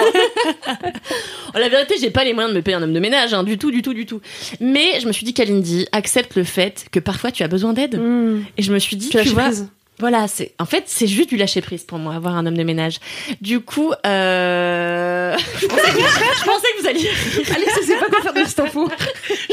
[1.53, 3.57] la vérité, j'ai pas les moyens de me payer un homme de ménage, hein, du
[3.57, 4.21] tout, du tout, du tout.
[4.61, 7.99] Mais je me suis dit, Kalindi, accepte le fait que parfois tu as besoin d'aide.
[7.99, 8.45] Mmh.
[8.57, 9.67] Et je me suis dit, Tu tu, lâches vois, prise.
[9.99, 12.63] voilà, c'est en fait c'est juste du lâcher prise pour moi, avoir un homme de
[12.63, 12.99] ménage.
[13.41, 15.35] Du coup, euh...
[15.61, 17.09] je, pensais que, je pensais que vous alliez.
[17.53, 18.89] Alex, je sais pas quoi faire de cette info.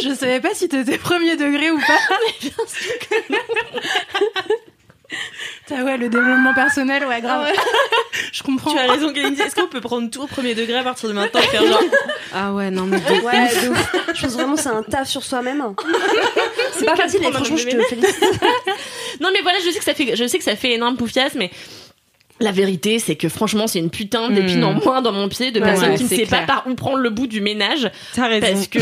[0.00, 1.98] Je savais pas si t'étais premier degré ou pas.
[3.36, 4.52] Ah
[5.70, 7.46] ouais, le développement personnel, ouais, grave.
[8.32, 8.72] Je comprends.
[8.72, 9.40] Tu as raison, Kalindi.
[9.40, 11.80] Est-ce qu'on peut prendre tout au premier degré à partir de maintenant faire genre.
[12.36, 12.98] Ah ouais, non, mais.
[12.98, 13.64] de Ouais, ouf.
[13.64, 13.92] de ouf.
[14.14, 15.62] Je pense vraiment que c'est un taf sur soi-même.
[16.72, 17.78] C'est pas facile et franchement, je bébé.
[17.82, 18.40] te félicite.
[19.20, 21.30] Non mais voilà, je sais que ça fait, je sais que ça fait énorme poufias,
[21.36, 21.50] mais
[22.40, 24.64] la vérité, c'est que franchement, c'est une putain d'épine Hmm.
[24.64, 26.40] en moins dans mon pied de Ouais, personne ouais, qui ne sait clair.
[26.46, 28.46] pas par où prendre le bout du ménage, T'as raison.
[28.52, 28.80] parce que.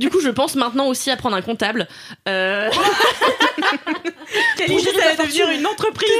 [0.00, 1.86] Du coup, je pense maintenant aussi à prendre un comptable.
[2.26, 2.70] Euh...
[4.56, 6.08] Kalindi, ça va devenir une entreprise.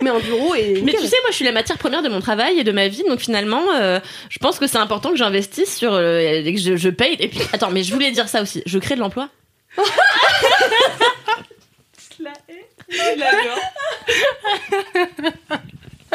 [0.00, 0.80] Mais un bureau et.
[0.82, 2.88] Mais tu sais, moi, je suis la matière première de mon travail et de ma
[2.88, 6.60] vie, donc finalement, euh, je pense que c'est important que j'investisse sur, euh, et que
[6.60, 7.16] je, je paye.
[7.20, 8.62] Et puis, attends, mais je voulais dire ça aussi.
[8.64, 9.28] Je crée de l'emploi.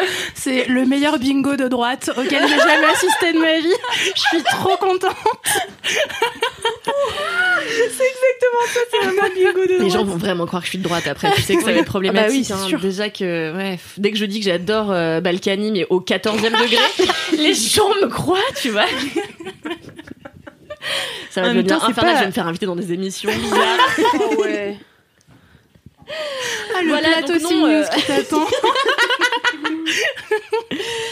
[0.35, 3.73] C'est le meilleur bingo de droite auquel j'ai jamais assisté de ma vie.
[4.15, 5.13] Je suis trop contente.
[9.79, 11.31] Les gens vont vraiment croire que je suis de droite après.
[11.35, 12.25] Tu sais que ça va être problématique.
[12.25, 12.67] Ah bah oui, c'est hein.
[12.67, 12.79] sûr.
[12.79, 16.77] Déjà que, ouais, dès que je dis que j'adore euh, Balkany, mais au 14e degré,
[17.37, 18.85] les gens me croient, tu vois.
[21.29, 22.13] Ça va devenir c'est infernal.
[22.13, 23.97] pas- Je vais me faire inviter dans des émissions bizarres.
[24.15, 24.77] Oh ouais.
[26.75, 28.45] Ah, le Voilà, plateau donc non, euh, qui t'attend.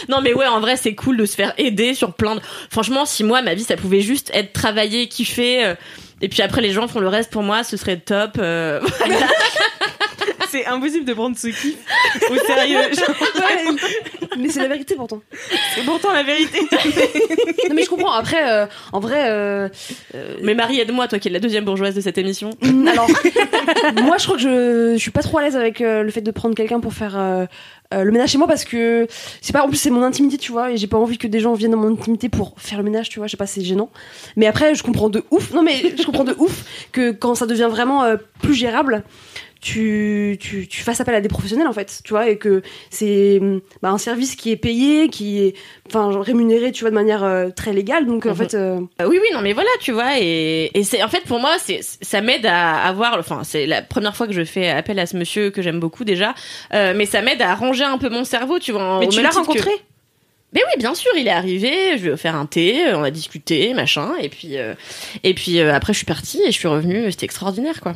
[0.09, 2.41] Non mais ouais, en vrai, c'est cool de se faire aider sur plein de...
[2.69, 5.65] Franchement, si moi, ma vie, ça pouvait juste être travailler, kiffer...
[5.65, 5.75] euh,
[6.21, 8.31] et puis après, les gens font le reste pour moi, ce serait top.
[8.39, 9.27] euh, voilà.
[10.57, 11.77] C'est impossible de prendre ce kiff
[12.31, 12.79] au sérieux.
[14.39, 15.21] Mais c'est la vérité pourtant.
[15.75, 16.61] C'est pourtant la vérité.
[17.69, 18.11] Non mais je comprends.
[18.11, 19.69] Après, euh, en vrai, euh,
[20.41, 22.51] Mais Marie, aide-moi, toi qui es la deuxième bourgeoise de cette émission.
[22.61, 23.07] Mm, Alors,
[24.03, 26.21] moi, je crois que je, je suis pas trop à l'aise avec euh, le fait
[26.21, 27.45] de prendre quelqu'un pour faire euh,
[27.93, 29.07] euh, le ménage chez moi parce que
[29.41, 31.39] c'est pas en plus c'est mon intimité, tu vois, et j'ai pas envie que des
[31.39, 33.27] gens viennent dans mon intimité pour faire le ménage, tu vois.
[33.27, 33.89] Je sais pas, c'est gênant.
[34.35, 35.53] Mais après, je comprends de ouf.
[35.53, 39.03] Non mais je comprends de ouf que quand ça devient vraiment euh, plus gérable.
[39.61, 43.39] Tu, tu, tu fasses appel à des professionnels en fait, tu vois, et que c'est
[43.41, 45.55] mm, bah, un service qui est payé, qui est
[45.87, 48.05] enfin rémunéré, tu vois, de manière euh, très légale.
[48.05, 48.35] Donc en Mhm.
[48.35, 51.21] fait, euh, Euh, oui, oui, non, mais voilà, tu vois, et, et c'est en fait
[51.25, 54.69] pour moi, c'est ça m'aide à avoir, enfin, c'est la première fois que je fais
[54.69, 56.35] appel à ce monsieur que j'aime beaucoup déjà,
[56.73, 58.83] euh, mais ça m'aide à ranger un peu mon cerveau, tu vois.
[58.83, 59.71] en- Mais tu l'as que- rencontré?
[60.53, 63.11] Mais oui, bien sûr, il est arrivé, je lui ai offert un thé, on a
[63.11, 64.55] discuté, machin, et puis
[65.23, 67.95] et puis après je suis partie et je suis revenue, c'était extraordinaire, quoi.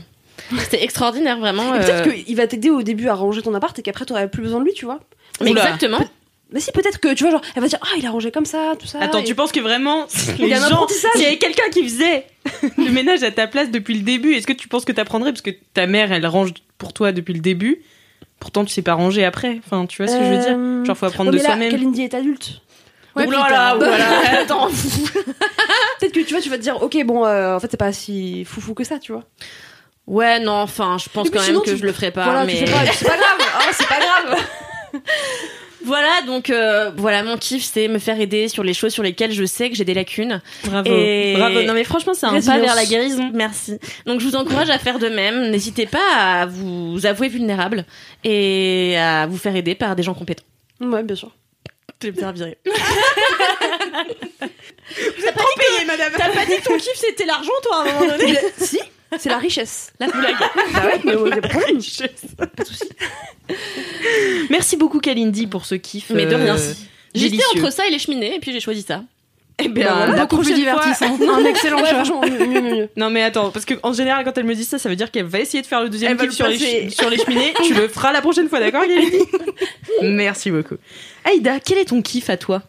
[0.60, 1.76] C'était extraordinaire, vraiment.
[1.76, 4.28] et peut-être euh, qu'il va t'aider au début à ranger ton appart et qu'après t'auras
[4.28, 5.00] plus besoin de lui, tu vois.
[5.42, 5.62] mais Oula.
[5.64, 6.00] exactement.
[6.54, 8.46] Mais si, peut-être que, tu vois, genre, elle va dire, ah, il a rangé comme
[8.46, 9.00] ça, tout ça.
[9.00, 10.06] Attends, et- tu penses que vraiment
[10.40, 12.26] Il y a gens, s'il y avait quelqu'un qui faisait
[12.78, 15.32] le ménage à ta place depuis le début, est-ce que tu penses que t'apprendrais?
[15.32, 17.82] Parce que ta mère elle range pour toi depuis le début
[18.42, 19.60] Pourtant, tu sais pas ranger après.
[19.66, 20.56] Enfin, tu vois ce que je veux dire?
[20.58, 21.70] Euh, Genre, faut apprendre ouais, de mais là, soi-même.
[21.72, 22.62] Kalindi est adulte.
[23.16, 24.68] Ouais, là, ouh là là, attends.
[26.00, 27.92] Peut-être que, tu vois, tu vas te dire, ok, bon, euh, en fait, c'est pas
[27.94, 29.24] si foufou que ça, tu vois.
[30.08, 32.44] Ouais, non, enfin, je pense quand sinon, même que tu- je le ferai pas, voilà,
[32.46, 33.38] mais pas, c'est pas grave.
[33.56, 34.40] Ah, c'est pas grave.
[35.84, 39.32] Voilà, donc euh, voilà, mon kiff, c'est me faire aider sur les choses sur lesquelles
[39.32, 40.40] je sais que j'ai des lacunes.
[40.66, 40.88] Bravo.
[40.94, 41.64] Et- Bravo.
[41.64, 43.32] Non, mais franchement, c'est un pas vers la guérison.
[43.34, 43.80] Merci.
[44.06, 45.50] Donc je vous encourage à faire de même.
[45.50, 47.86] N'hésitez pas à vous avouer vulnérable
[48.24, 50.44] et à vous faire aider par des gens compétents.
[50.82, 51.32] Ouais, bien sûr.
[52.00, 52.60] Je vais me faire virer.
[55.36, 56.12] Trop payé, madame.
[56.18, 58.80] T'as pas dit que ton kiff c'était l'argent, toi, à un moment donné si,
[59.20, 59.92] C'est la richesse.
[60.00, 60.36] La blague.
[60.74, 62.64] Bah ouais, mais pas de.
[64.50, 66.10] Merci beaucoup Kalindi pour ce kiff.
[66.12, 66.56] Mais de rien.
[66.58, 66.74] euh,
[67.14, 67.46] délicieux.
[67.58, 69.04] entre ça et les cheminées, et puis j'ai choisi ça.
[69.64, 71.20] Eh ben, Bah, Beaucoup plus prochaine fois- divertissant.
[71.30, 72.04] Un excellent Ouais, choix.
[72.06, 72.90] franchement, mieux, mieux, mieux, mieux.
[72.96, 75.12] Non mais attends, parce que en général quand elle me dit ça, ça veut dire
[75.12, 77.54] qu'elle va essayer de faire le deuxième le sur les, sur les cheminées.
[77.64, 79.18] tu le feras la prochaine fois, d'accord Kalindi?
[80.02, 80.78] Merci beaucoup.
[81.26, 82.62] Aïda, quel est ton kiff à toi?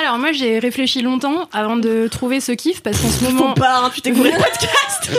[0.00, 3.78] Alors moi j'ai réfléchi longtemps avant de trouver ce kiff parce qu'en ce moment pas,
[3.84, 5.10] hein, tu t'es couru le podcast.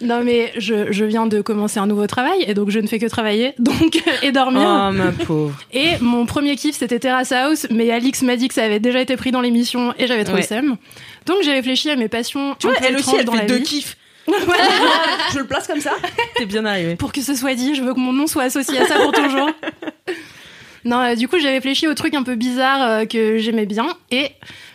[0.00, 2.98] non mais je, je viens de commencer un nouveau travail et donc je ne fais
[2.98, 5.54] que travailler donc et dormir Oh ma pauvre.
[5.72, 9.00] et mon premier kiff c'était Terrace House mais Alix m'a dit que ça avait déjà
[9.00, 10.40] été pris dans l'émission et j'avais trop Ouais.
[10.40, 10.76] le seum
[11.26, 13.56] donc j'ai réfléchi à mes passions Tu vois, elle aussi, elle dans fait la deux
[13.58, 13.62] vie.
[13.62, 13.96] kiffs.
[15.34, 15.92] Je le place comme ça.
[16.36, 16.96] T'es bien arrivé.
[16.96, 19.12] pour que ce soit dit, je veux que mon nom soit associé à ça pour
[19.12, 19.50] toujours.
[20.84, 23.86] Non, euh, du coup, j'ai réfléchi aux trucs un peu bizarres euh, que j'aimais bien
[24.10, 24.28] et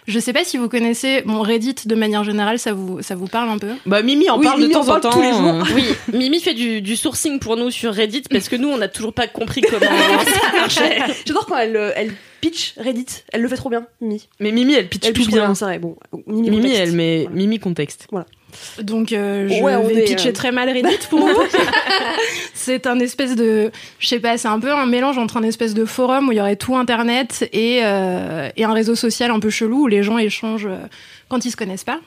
[0.07, 3.27] je sais pas si vous connaissez mon Reddit de manière générale, ça vous ça vous
[3.27, 3.73] parle un peu?
[3.85, 5.11] Bah Mimi en Oui, parle Mimi de temps en temps.
[5.11, 5.63] tous les jours.
[5.75, 8.87] Oui, Mimi fait du, du sourcing pour nous sur Reddit parce que nous, on n'a
[8.87, 9.79] toujours pas compris comment
[10.25, 10.99] ça marchait.
[11.27, 13.05] J'adore quand elle, euh, elle pitch Reddit.
[13.31, 14.27] Elle le fait trop bien, Mimi.
[14.39, 15.45] Mais Mimi, elle pitch Elle tout pitch bien.
[15.45, 15.77] bien, c'est vrai.
[15.77, 15.95] Bon,
[16.25, 16.81] Mimi, Mimi, contexte.
[16.81, 17.35] elle met Voilà.
[17.35, 18.07] Mimi contexte.
[18.81, 21.43] Donc euh, je Ouais, vais est, pitcher euh, très mal Reddit pour vous.
[22.53, 25.73] c'est un espèce de, je sais pas, c'est un peu un mélange entre un espèce
[25.73, 29.39] de forum où il y aurait tout internet et, euh, et un réseau social un
[29.39, 30.77] peu chelou où les gens échangent euh,
[31.27, 31.99] quand ils se connaissent pas.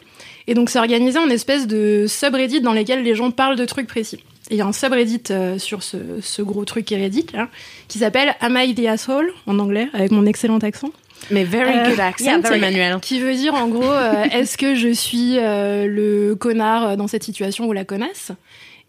[0.46, 3.86] Et donc c'est organisé en espèce de subreddit dans lesquels les gens parlent de trucs
[3.86, 4.18] précis.
[4.50, 5.22] Et il y a un subreddit
[5.58, 7.48] sur ce, ce gros truc qui est Reddit là,
[7.86, 10.90] qui s'appelle Am I the asshole en anglais avec mon excellent accent.
[11.30, 12.98] Mais very Euh, good accent, yeah, very- Emmanuel.
[13.00, 17.22] Qui veut dire en gros, euh, est-ce que je suis euh, le connard dans cette
[17.24, 18.32] situation ou la connasse?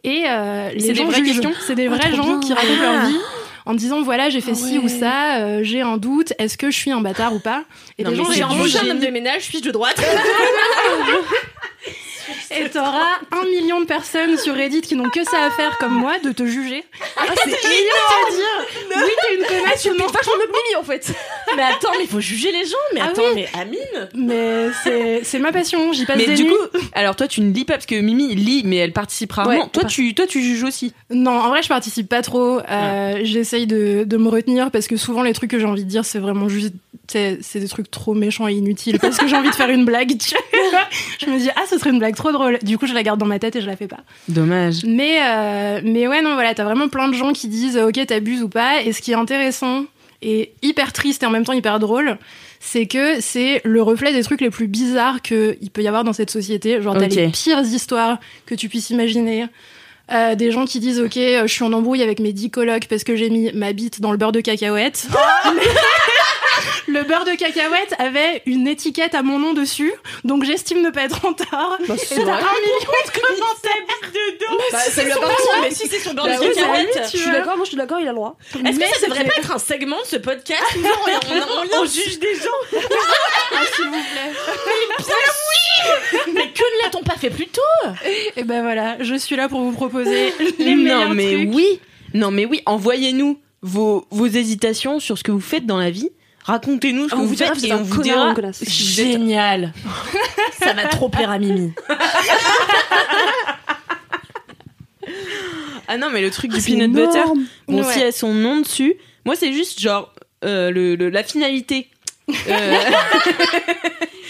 [0.03, 1.39] Et euh, les C'est des gens vraies jugent.
[1.41, 2.39] questions C'est des vrais trop gens bien.
[2.41, 2.93] qui racontent Ah.
[2.93, 3.17] leur vie
[3.65, 4.83] en disant voilà j'ai fait Ah ci ouais.
[4.83, 7.63] ou ça, euh, j'ai un doute, est-ce que je suis un bâtard ou pas?
[7.97, 8.43] Et Non, les gens J'ai
[8.79, 9.95] un homme de ménage, suis-je de droite
[12.51, 15.93] Et t'auras un million de personnes sur Reddit qui n'ont que ça à faire comme
[15.93, 16.83] moi de te juger.
[17.17, 20.07] Ah, c'est de te dire oui t'es une connasse ou non.
[20.07, 21.11] vachement mieux que Mimi en fait.
[21.55, 22.77] Mais attends, mais il faut juger les gens.
[22.93, 23.45] Mais Ah attends, oui.
[23.53, 26.51] mais Amine Mais c'est c'est ma passion, j'y passe Mais des du nuits.
[26.53, 29.51] coup, alors toi tu ne lis pas parce que Mimi lit mais elle participe rarement.
[29.63, 30.93] Ouais, toi pas- tu toi tu juges aussi.
[31.09, 32.59] Non, en vrai, je participe pas trop.
[32.69, 35.89] Euh, J'essaye de, de me retenir parce que souvent, les trucs que j'ai envie de
[35.89, 36.73] dire, c'est vraiment juste.
[37.07, 40.17] C'est des trucs trop méchants et inutiles parce que j'ai envie de faire une blague.
[40.17, 40.35] tu
[40.71, 40.87] vois.
[41.19, 42.59] je me dis, ah, ce serait une blague trop drôle.
[42.63, 43.99] Du coup, je la garde dans ma tête et je la fais pas.
[44.29, 44.83] Dommage.
[44.85, 48.41] Mais, euh, mais ouais, non, voilà, t'as vraiment plein de gens qui disent, ok, t'abuses
[48.41, 48.81] ou pas.
[48.81, 49.85] Et ce qui est intéressant
[50.21, 52.17] et hyper triste et en même temps hyper drôle,
[52.59, 56.13] c'est que c'est le reflet des trucs les plus bizarres qu'il peut y avoir dans
[56.13, 56.81] cette société.
[56.81, 59.47] Genre, t'as les pires histoires que tu puisses imaginer.
[60.11, 62.87] Euh, des gens qui disent ok euh, je suis en embrouille avec mes dix colocs
[62.89, 65.07] parce que j'ai mis ma bite dans le beurre de cacahuète
[66.93, 69.91] le beurre de cacahuète avait une étiquette à mon nom dessus
[70.23, 73.71] donc j'estime ne pas être en tort Bah, et c'est t'as un million de commentaires
[74.71, 75.11] Bah, ça lui
[75.61, 77.01] Mais si c'est son beurre Bah de cacahuète.
[77.03, 77.33] Je suis vois.
[77.33, 78.37] d'accord, moi je suis d'accord, il a le droit.
[78.65, 81.81] Est-ce Mais que ça devrait pas être un segment de ce podcast on, on- on-
[81.81, 82.79] on juge des gens
[83.75, 84.31] s'il vous plaît
[86.33, 87.61] Mais que ne l'a-t-on pas fait plus tôt?
[88.37, 91.79] Et ben voilà je suis là pour vous proposer les non meilleurs mais trucs oui.
[92.13, 96.09] Non mais oui, envoyez-nous vos vos hésitations sur ce que vous faites dans la vie.
[96.45, 98.33] Racontez-nous ce que On vous, vous faites que vous et on un vous dira
[98.67, 99.73] Génial
[100.61, 101.71] Ça va trop plaire à Mimi.
[105.87, 107.19] Ah non mais le truc du c'est peanut butter.
[107.19, 107.45] énorme.
[107.67, 107.93] Bon Ouais.
[107.93, 110.13] si elles son nom dessus, moi c'est juste genre
[110.45, 111.89] euh, le, le- la finalité.
[112.47, 112.77] Euh,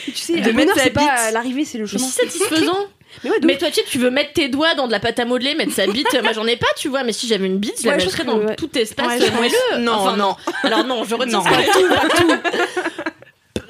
[0.06, 2.06] Tu sais, De le mettre bonheur, c'est pas l'arrivée, c'est le Mais chemin.
[2.06, 2.88] si satisfaisant
[3.23, 4.99] Mais ouais, de Mais toi, tu sais, tu veux mettre tes doigts dans de la
[4.99, 6.08] pâte à modeler, mettre sa bite.
[6.23, 7.04] Moi, j'en ai pas, tu vois.
[7.04, 8.56] Mais si j'avais une bite, je la Ouais, mettrais dans ouais.
[8.56, 9.32] tout espace pense.
[9.34, 9.80] moelleux.
[9.84, 10.36] Non, Enfin, non.
[10.63, 11.43] Alors non, je retire Non.
[11.43, 12.32] pas tout, pas tout.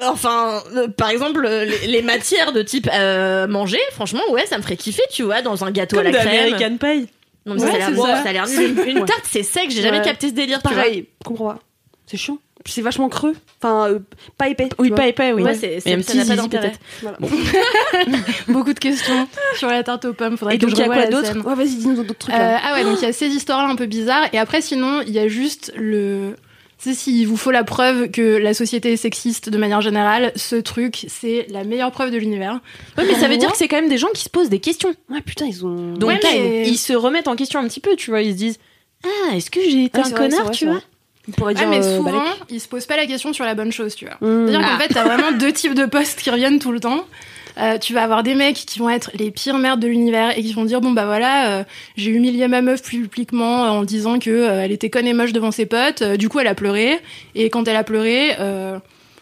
[0.00, 4.58] Enfin, euh, par exemple, euh, les, les matières de type euh, manger, franchement, ouais, ça
[4.58, 6.50] me ferait kiffer, tu vois, dans un gâteau comme à la crème.
[6.50, 7.08] d'American Pie.
[7.46, 7.74] Non, mais Ouais, ça
[8.28, 8.60] a l'air bon.
[8.60, 10.76] Une, une tarte, c'est sec, j'ai jamais capté ce délire, tu vois.
[10.82, 11.58] Pareil, je comprends pas.
[12.06, 12.38] C'est chiant.
[12.64, 13.34] Puis c'est vachement creux.
[13.60, 13.98] Enfin, euh,
[14.38, 14.70] pas épais.
[14.78, 15.42] Oui, pas épais, oui.
[15.42, 16.72] Ouais, c'est, c'est, ça petit n'a pas zizi d'intérêt.
[16.72, 16.80] peut-être.
[17.02, 17.18] Voilà.
[18.48, 20.82] beaucoup de questions sur la tarte aux pommes faudrait Et que donc je il y
[20.82, 21.46] a quoi d'autre.
[21.46, 22.34] Ouais, vas-y, dis-nous d'autres trucs.
[22.34, 24.28] Euh, ah ouais, donc il y a ces histoires-là un peu bizarres.
[24.32, 26.36] Et après, sinon, il y a juste le.
[26.82, 30.32] Tu sais, s'il vous faut la preuve que la société est sexiste de manière générale,
[30.34, 32.60] ce truc, c'est la meilleure preuve de l'univers.
[32.98, 34.58] Ouais, mais ça veut dire que c'est quand même des gens qui se posent des
[34.58, 34.92] questions.
[35.10, 35.92] Ouais, putain, ils ont.
[35.94, 38.22] Donc Ouais, mais- ils se remettent en question un petit peu, tu vois.
[38.22, 38.58] Ils se disent
[39.04, 40.80] Ah, est-ce que j'ai été Ouais, un c'est vrai, connard, c'est vrai, tu c'est vois
[41.26, 41.28] vrai.
[41.28, 41.68] On pourrait Ouais, dire.
[41.68, 42.34] mais euh, souvent, balèque.
[42.50, 44.14] ils se posent pas la question sur la bonne chose, tu vois.
[44.20, 44.46] Mmh.
[44.48, 44.80] C'est-à-dire qu'en Ah.
[44.80, 47.04] fait, t'as vraiment deux types de posts qui reviennent tout le temps.
[47.56, 50.42] Euh, tu vas avoir des mecs qui vont être les pires merdes de l'univers et
[50.42, 51.64] qui vont dire bon bah voilà euh,
[51.96, 55.52] j'ai humilié ma meuf publiquement en disant que euh, elle était conne et moche devant
[55.52, 56.98] ses potes euh, du coup elle a pleuré
[57.36, 58.76] et quand elle a pleuré euh,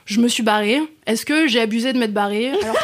[0.07, 2.53] je me suis barrée est-ce que j'ai abusé de m'être barrée?
[2.63, 2.77] Alors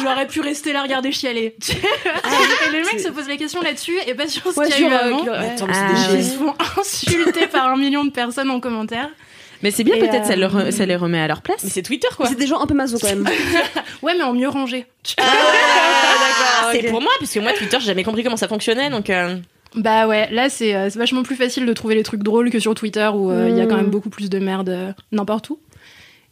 [0.00, 1.56] J'aurais pu rester là regarder chialer.
[1.68, 4.88] et les mecs se posent la question là-dessus et pas sur ce Ouais, qu'il y
[4.88, 5.50] a eu euh, ouais.
[5.54, 5.90] Attends, Ah.
[6.14, 9.08] Ils se font insulter par un million de personnes en commentaire.
[9.62, 11.64] Mais c'est bien, peut-être, ça, euh, leur- ça les remet à leur place.
[11.64, 12.26] Mais c'est Twitter quoi.
[12.28, 13.24] C'est des gens un peu maso quand même.
[14.02, 14.86] Ouais, mais en mieux rangé.
[15.18, 19.10] Ah, c'est pour moi parce que moi Twitter j'ai jamais compris comment ça fonctionnait donc.
[19.10, 19.36] euh,
[19.74, 22.74] Bah ouais, là c'est euh, vachement plus facile de trouver les trucs drôles que sur
[22.74, 23.82] Twitter où euh, il y a quand Mm.
[23.82, 25.58] même beaucoup plus de merde euh, n'importe où.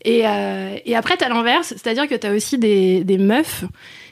[0.05, 3.65] Et, euh, et après, t'as l'inverse, c'est-à-dire que t'as aussi des, des meufs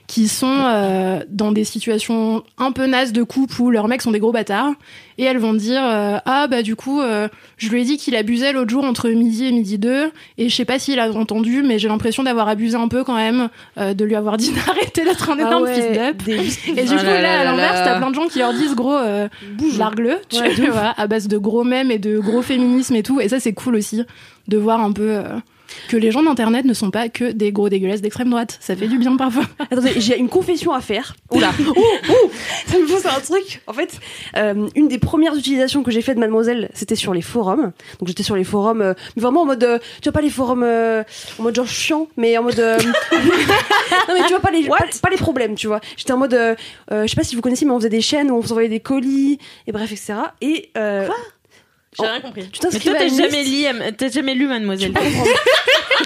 [0.09, 4.11] qui sont euh, dans des situations un peu nazes de couple où leurs mecs sont
[4.11, 4.73] des gros bâtards
[5.17, 8.17] et elles vont dire euh, ah bah du coup euh, je lui ai dit qu'il
[8.17, 11.63] abusait l'autre jour entre midi et midi 2 et je sais pas s'il a entendu
[11.63, 15.05] mais j'ai l'impression d'avoir abusé un peu quand même euh, de lui avoir dit d'arrêter
[15.05, 16.23] d'être un énorme fils d'up.
[16.25, 16.81] des...
[16.81, 18.53] et du Oh coup, là là, là à l'inverse, t'as plein de gens qui leur
[18.53, 19.29] disent gros, euh,
[19.79, 23.21] largue-le, tu Ouais, vois, à base de gros mèmes et de gros féminisme et tout.
[23.21, 24.03] Et ça, c'est cool aussi
[24.49, 25.23] de voir un peu euh,
[25.89, 28.59] que les gens d'internet ne sont pas que des gros dégueulasses d'extrême droite.
[28.61, 29.45] Ça fait du bien parfois.
[29.71, 31.15] Attendez, j'ai une confession à faire.
[31.31, 31.51] Oula.
[31.61, 32.31] ouh, ouh,
[32.67, 33.63] ça me pose un truc.
[33.67, 33.99] En fait,
[34.37, 37.73] euh, une des premières utilisations que j'ai fait de Mademoiselle, c'était sur les forums.
[37.99, 40.31] Donc j'étais sur les forums, euh, mais vraiment en mode, euh, tu vois pas les
[40.31, 41.03] forums euh,
[41.39, 42.59] en mode genre chiant, mais en mode.
[42.59, 42.79] euh,
[43.13, 45.81] non mais tu vois pas les, pas, pas les problèmes, tu vois.
[45.97, 46.39] J'étais en mode,
[46.91, 48.81] je sais pas si vous connaissez, mais on faisait des chaînes où on s'envoyait des
[48.81, 50.15] colis et bref etc.
[50.41, 51.09] Et euh,
[51.99, 52.43] J'ai rien compris.
[52.51, 53.73] tu Mais t'inscrivais à une jamais, liste.
[53.73, 54.95] lu, t'as jamais lu Mademoiselle.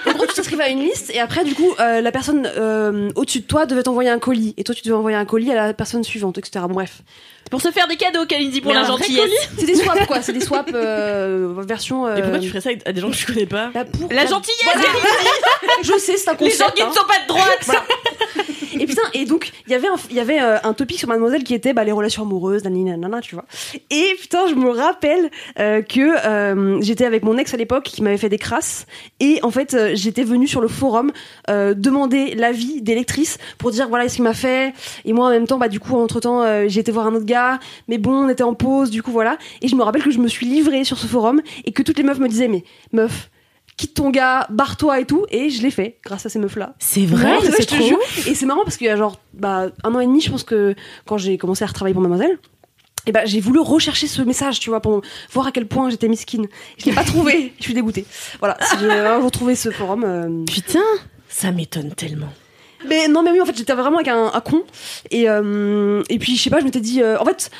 [0.07, 3.09] En gros, tu t'inscrivais à une liste et après, du coup, euh, la personne euh,
[3.15, 5.55] au-dessus de toi devait t'envoyer un colis et toi, tu devais envoyer un colis à
[5.55, 6.65] la personne suivante, etc.
[6.69, 7.03] Bref.
[7.51, 9.49] Pour se faire des cadeaux, Kalindi, pour Mais la un vrai gentillesse.
[9.57, 10.21] C'est des swaps, quoi.
[10.21, 12.13] C'est des swaps euh, version.
[12.17, 14.27] Et pourquoi tu ferais ça à des gens que tu connais pas bah, pour- La
[14.27, 14.59] gentillesse
[15.85, 16.75] Je sais, c'est un Les gens concept.
[16.77, 16.89] qui hein.
[16.89, 17.85] ne sont pas de droite Voilà.
[18.79, 21.09] Et putain, et donc, il y avait un, il y avait euh, un topic sur
[21.09, 23.45] Mademoiselle qui était bah, les relations amoureuses, nanana, tu vois.
[23.91, 28.03] Et putain, je me rappelle euh, que euh, j'étais avec mon ex à l'époque qui
[28.03, 28.87] m'avait fait des crasses.
[29.21, 31.13] Et en fait, euh, j'étais venue sur le forum
[31.49, 34.75] euh, demander l'avis des lectrices pour dire voilà ce qu'il m'a fait.
[35.05, 37.27] Et moi, en même temps, bah, du coup, entre temps, j'ai été voir un autre
[37.27, 37.59] gars.
[37.89, 39.39] Mais bon, on était en pause, du coup, voilà.
[39.63, 41.99] Et je me rappelle que je me suis livrée sur ce forum et que toutes
[41.99, 43.31] les meufs me disaient mais meuf,
[43.77, 45.27] quitte ton gars, barre-toi et tout.
[45.31, 46.75] Et je l'ai fait grâce à ces meufs-là.
[46.79, 47.99] C'est vrai, c'est c'est je te trop jure.
[48.27, 50.45] Et c'est marrant parce qu'il y a genre bah, un an et demi, je pense
[50.45, 50.75] que
[51.07, 52.39] quand j'ai commencé à retravailler pour Mademoiselle,
[53.09, 55.01] et bah, j'ai voulu rechercher ce message, tu vois, pour
[55.33, 56.49] voir à quel point j'étais miskine.
[56.79, 57.53] Je l'ai pas trouvé.
[57.59, 58.05] Je suis dégoûtée.
[58.41, 58.57] Voilà.
[58.63, 60.03] Si j'ai un jour trouvé ce forum.
[60.05, 60.83] euh, Putain,
[61.29, 62.33] ça m'étonne tellement.
[62.89, 64.63] Mais non, mais oui, en fait, j'étais vraiment avec un, un con.
[65.11, 67.51] Et, euh, et puis, je sais pas, je m'étais dit, euh, en fait,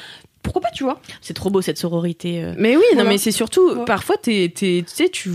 [0.43, 1.01] pourquoi pas, tu vois?
[1.21, 2.43] C'est trop beau cette sororité.
[2.43, 2.53] euh.
[2.59, 3.85] Mais oui, non, mais c'est surtout, Ouais.
[3.85, 5.31] parfois, t'es, t'es- tu sais, tu.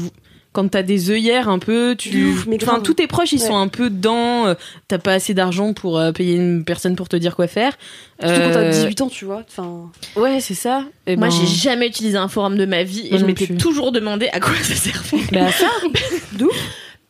[0.54, 2.36] Quand t'as des œillères un peu, tu.
[2.62, 3.48] Enfin, tous tes proches, ils Ouais.
[3.48, 4.48] sont un peu dans.
[4.48, 4.54] euh,
[4.90, 7.72] T'as pas assez d'argent pour euh, payer une personne pour te dire quoi faire.
[8.20, 9.44] Surtout quand t'as Euh, 18 ans, tu vois.
[9.48, 10.84] Enfin, Ouais, c'est ça.
[11.08, 13.48] Et Moi, ben, j'ai jamais utilisé un forum de ma vie et Moi je m'étais
[13.56, 15.20] toujours demandé à quoi ça servait.
[15.32, 15.68] Bah, ça.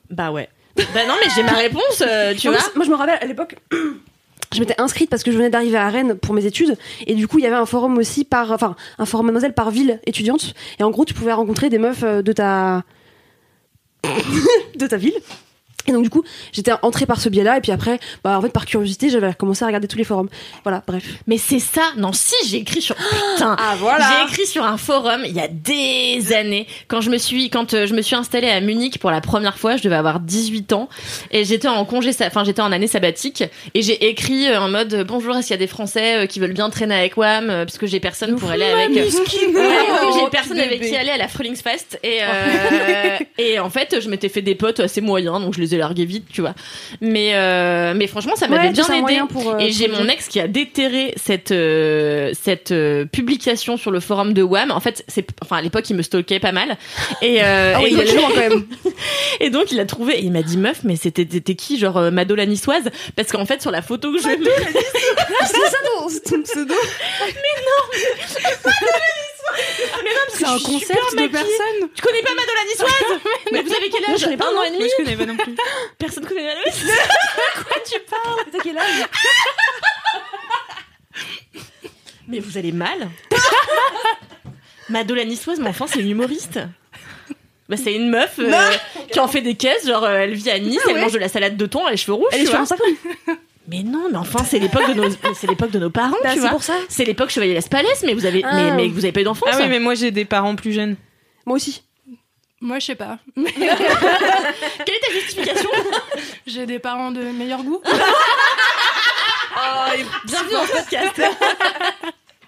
[0.10, 0.50] Bah ouais.
[0.76, 2.62] Bah non, mais j'ai ma réponse, euh, tu Non, vois.
[2.76, 3.56] moi, je me rappelle à l'époque.
[4.54, 6.76] Je m'étais inscrite parce que je venais d'arriver à Rennes pour mes études
[7.08, 9.72] et du coup il y avait un forum aussi par enfin un forum mademoiselle par
[9.72, 12.84] ville étudiante et en gros tu pouvais rencontrer des meufs euh, de ta
[14.76, 15.22] de ta ville
[15.88, 18.42] et donc du coup j'étais entrée par ce biais là et puis après bah en
[18.42, 20.30] fait par curiosité j'avais commencé à regarder tous les forums
[20.64, 21.82] voilà bref Mais c'est ça.
[21.98, 22.96] Non, si, j'ai écrit sur.
[22.96, 23.56] Putain.
[23.60, 27.50] ah J'ai écrit sur un forum il y a des années quand je me suis
[27.50, 30.20] quand euh, je me suis installée à Munich pour la première fois, je devais avoir
[30.20, 30.90] 18 ans
[31.32, 34.94] et j'étais en congé enfin j'étais en année sabbatique et j'ai écrit euh, en mode
[34.94, 37.50] euh, bonjour est-ce qu'il y a des français euh, qui veulent bien traîner avec WAM
[37.50, 42.00] euh, puisque j'ai personne pour aller avec j'ai personne avec qui aller à la Frühlingsfest
[42.04, 45.71] et euh, et en fait je m'étais fait des potes assez moyens donc je les
[45.74, 46.54] ai largués vite tu vois.
[47.02, 49.22] Mais euh, mais franchement ça m'avait Ouais, bien aidé.
[49.30, 52.74] pour, euh, et j'ai mon ex qui a déterré cette euh, cette
[53.12, 54.72] publication sur le forum de WAM.
[54.72, 56.78] En fait, c'est enfin à l'époque il me stalkait pas mal.
[57.22, 58.66] Et, ah et, oui il il allait loin quand même.
[59.40, 62.12] et donc il a trouvé et il m'a dit meuf mais c'était t'étais qui genre
[62.12, 64.38] Mado la niçoise parce qu'en fait sur la photo que je mets
[65.46, 66.74] c'est ça ton, c'est ton pseudo
[70.34, 71.89] C'est un concept de personne.
[71.93, 74.51] tu connais pas Mado la niçoise mais vous avez quel âge je connais pas, un
[74.51, 74.64] an non.
[74.64, 75.55] et demi Je connais pas non plus.
[75.97, 76.97] personne connaît la niçoise
[77.68, 78.39] quoi tu parles?
[78.51, 79.05] T'as quel âge?
[82.28, 83.09] Mais vous allez mal
[84.89, 86.59] Mado la niçoise mais enfin c'est une humoriste
[87.70, 88.51] bah, c'est une meuf euh,
[89.14, 91.01] qui en fait des caisses, genre euh, elle vit à Nice, elle ouais.
[91.01, 92.28] mange de la salade de thon, elle a les cheveux rouges.
[92.34, 92.64] elle est tu sur vois.
[92.64, 92.91] Instagram
[93.68, 96.36] Mais non, mais enfin c'est l'époque de nos, c'est l'époque de nos parents, Bah, tu
[96.36, 96.49] c'est vois.
[96.49, 98.53] pour ça C'est l'époque Chevalier Las Palais, mais vous avez, Ah.
[98.55, 99.49] mais, mais vous avez pas eu d'enfance.
[99.51, 100.95] Ah oui, mais moi, j'ai des parents plus jeunes.
[101.45, 101.84] moi aussi
[102.59, 103.20] Moi, je sais pas.
[103.36, 105.70] Quelle est ta justification?
[106.47, 107.82] J'ai des parents de meilleur goût.
[110.26, 111.22] Bienvenue dans ce podcast.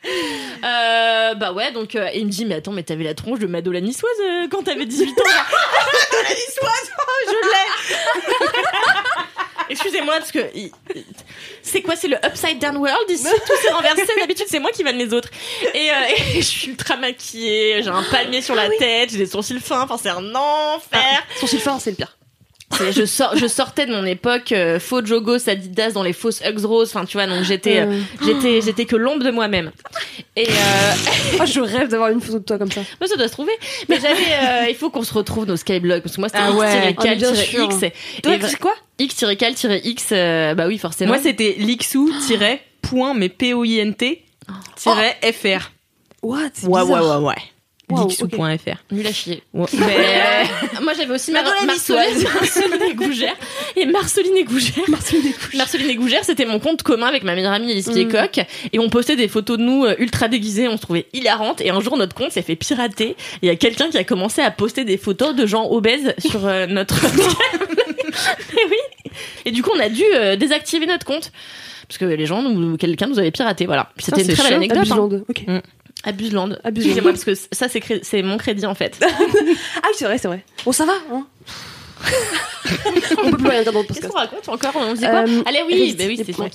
[0.05, 3.39] Euh, bah ouais, donc euh, et il me dit mais attends mais t'avais la tronche
[3.39, 5.13] de Mado la niçoise euh, quand t'avais 18 ans.
[5.15, 7.67] Mado la niçoise, oh, je l'ai.
[9.69, 10.39] Excusez-moi parce que
[11.61, 14.03] c'est quoi C'est le upside down world ici Tout s'est renversé.
[14.19, 15.29] D'habitude c'est moi qui vanne les autres.
[15.73, 15.93] Et, euh,
[16.35, 17.81] et je suis ultra maquillée.
[17.83, 19.11] J'ai un palmier sur la tête.
[19.11, 19.81] J'ai des sourcils fins.
[19.81, 21.23] Enfin c'est un enfer.
[21.39, 22.17] Son fin, c'est le pire.
[22.91, 26.65] Je, sors, je sortais de mon époque euh, faux jogos Adidas dans les fausses Hugs
[26.65, 26.89] roses.
[26.89, 29.71] Enfin, tu vois, donc j'étais, euh, j'étais, j'étais que l'ombre de moi-même.
[30.35, 30.51] Et euh,
[31.39, 32.81] Oh, je rêve d'avoir une photo de toi comme ça.
[32.99, 33.51] moi, ça doit se trouver.
[33.89, 36.51] Mais j'avais, euh, il faut qu'on se retrouve nos skyblogs parce que moi, c'était Ah
[36.51, 36.95] ouais.
[36.97, 37.63] Ah, mais sûr.
[37.65, 37.93] x-cal-x.
[38.23, 41.13] Toi, c'est quoi x-cal-x, euh, bah oui, forcément.
[41.13, 42.11] Moi, c'était lixou
[42.81, 44.23] point mais P-O-I-N-T
[44.75, 45.71] tiret FR.
[46.21, 46.39] What?
[46.53, 47.23] C'est Ouais, ouais, bizarre.
[47.23, 47.35] ouais,
[47.93, 48.09] Wow,
[48.91, 49.43] nul à chier.
[49.53, 49.65] Ouais.
[49.73, 53.35] Mais, euh, Moi, j'avais aussi Mar Marceline, Marceline et Gougère.
[53.75, 54.83] Et Marceline et Gougère.
[55.55, 58.45] Marceline et Gougère, c'était mon compte commun avec ma meilleure amie Elise Piecoq.
[58.71, 60.67] Et on postait des photos de nous euh, ultra déguisées.
[60.67, 61.61] On se trouvait hilarantes.
[61.61, 63.15] Et un jour, notre compte s'est fait pirater.
[63.41, 66.45] Il y a quelqu'un qui a commencé à poster des photos de gens obèses sur
[66.47, 69.11] euh, notre Et oui.
[69.45, 71.31] Et du coup, on a dû euh, désactiver notre compte.
[71.87, 72.43] Parce que les gens,
[72.77, 73.89] quelqu'un nous avait piraté, voilà.
[73.97, 74.87] C'était une très belle anecdote.
[75.47, 75.61] hein.
[76.03, 76.57] Abuseland.
[76.63, 76.89] Abuseland.
[76.89, 78.99] Excusez-moi, parce que ça, c'est cré- c'est mon crédit, en fait.
[79.83, 80.43] Ah c'est vrai, c'est vrai.
[80.65, 80.93] Bon, ça va.
[81.11, 81.25] Hein
[83.23, 84.13] On peut plus rien dire dans le Qu'est-ce podcast.
[84.13, 84.71] qu'on raconte encore?
[84.75, 85.19] On faisait quoi?
[85.27, 86.49] Euh, Allez, oui, bah oui, les c'était points.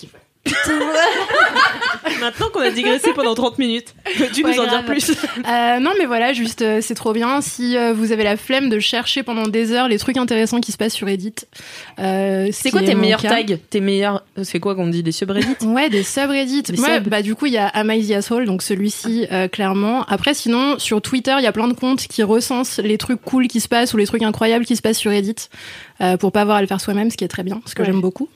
[2.20, 5.11] Maintenant qu'on a digressé pendant 30 minutes, peux-tu Ouais, nous en dire plus?
[5.47, 7.41] Euh, non, mais voilà, juste, euh, c'est trop bien.
[7.41, 10.72] Si euh, vous avez la flemme de chercher pendant des heures les trucs intéressants qui
[10.72, 11.34] se passent sur Reddit.
[11.97, 13.43] C'est ce quoi tes meilleurs tags?
[13.70, 14.24] Tes meilleurs.
[14.43, 15.64] C'est quoi qu'on dit Des subreddits?
[15.66, 16.62] Ouais, des subreddits.
[16.62, 17.09] Des Ouais, subs.
[17.09, 17.70] bah du coup, il y a
[18.16, 20.05] Asshole, donc celui-ci, clairement.
[20.05, 23.49] Après, sinon, sur Twitter, il y a plein de comptes qui recensent les trucs cool
[23.49, 25.49] qui se passent ou les trucs incroyables qui se passent sur Reddit,
[26.20, 27.86] pour pas avoir à le faire soi-même, ce qui est très bien, ce que Ouais.
[27.86, 28.28] j'aime beaucoup.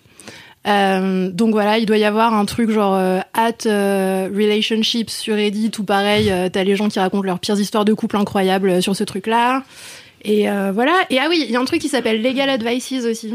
[0.66, 5.34] Euh, donc voilà, il doit y avoir un truc genre euh, at euh, relationships sur
[5.34, 8.70] Reddit ou pareil, euh, t'as les gens qui racontent leurs pires histoires de couple incroyables
[8.70, 9.64] euh, sur ce truc-là.
[10.24, 10.92] Et euh, voilà.
[11.10, 13.34] Et ah oui, il y a un truc qui s'appelle Legal Advices aussi.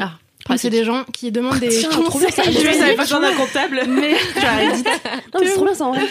[0.00, 0.12] Ah,
[0.56, 2.10] c'est des gens qui demandent des Tiens, bien, ça.
[2.10, 2.52] conseils.
[2.52, 3.82] Je savais pas besoin d'un comptable.
[3.88, 4.12] Mais
[5.34, 6.02] Non, mais c'est trop bien ça en vrai.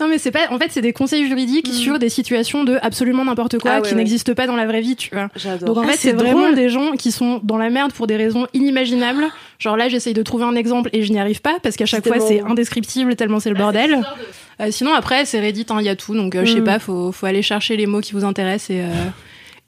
[0.00, 3.24] non mais c'est pas en fait c'est des conseils juridiques sur des situations de absolument
[3.24, 3.96] n'importe quoi Ah ouais, qui ouais.
[3.98, 5.74] n'existent pas dans la vraie vie tu vois J'adore.
[5.74, 6.54] donc en Ah, fait c'est c'est vraiment drôle.
[6.54, 9.26] des gens qui sont dans la merde pour des raisons inimaginables
[9.58, 12.04] genre là j'essaye de trouver un exemple et je n'y arrive pas parce qu'à chaque
[12.04, 14.02] C'est fois c'est indescriptible tellement c'est le bordel
[14.60, 16.64] Euh, sinon après c'est Reddit hein, il y a tout donc euh, je sais Mm.
[16.64, 18.88] pas faut faut aller chercher les mots qui vous intéressent et euh,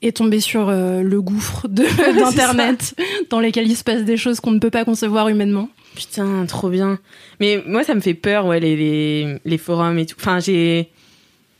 [0.03, 1.83] et tomber sur euh, le gouffre de-
[2.19, 2.93] d'internet
[3.31, 6.69] dans lesquels il se passe des choses qu'on ne peut pas concevoir humainement Putain, trop
[6.69, 6.99] bien.
[7.39, 10.15] Mais moi, ça me fait peur, ouais, les, les, les forums et tout.
[10.19, 10.89] Enfin, j'ai.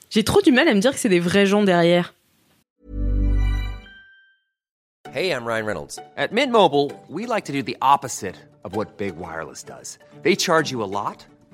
[0.09, 2.13] J'ai trop du mal à me dire que c'est des vrais gens derrière.
[5.13, 5.99] Hey, I'm Ryan Reynolds.
[6.17, 9.99] At Mint Mobile, we like to do the opposite of what Big Wireless does.
[10.23, 11.25] They charge you a lot,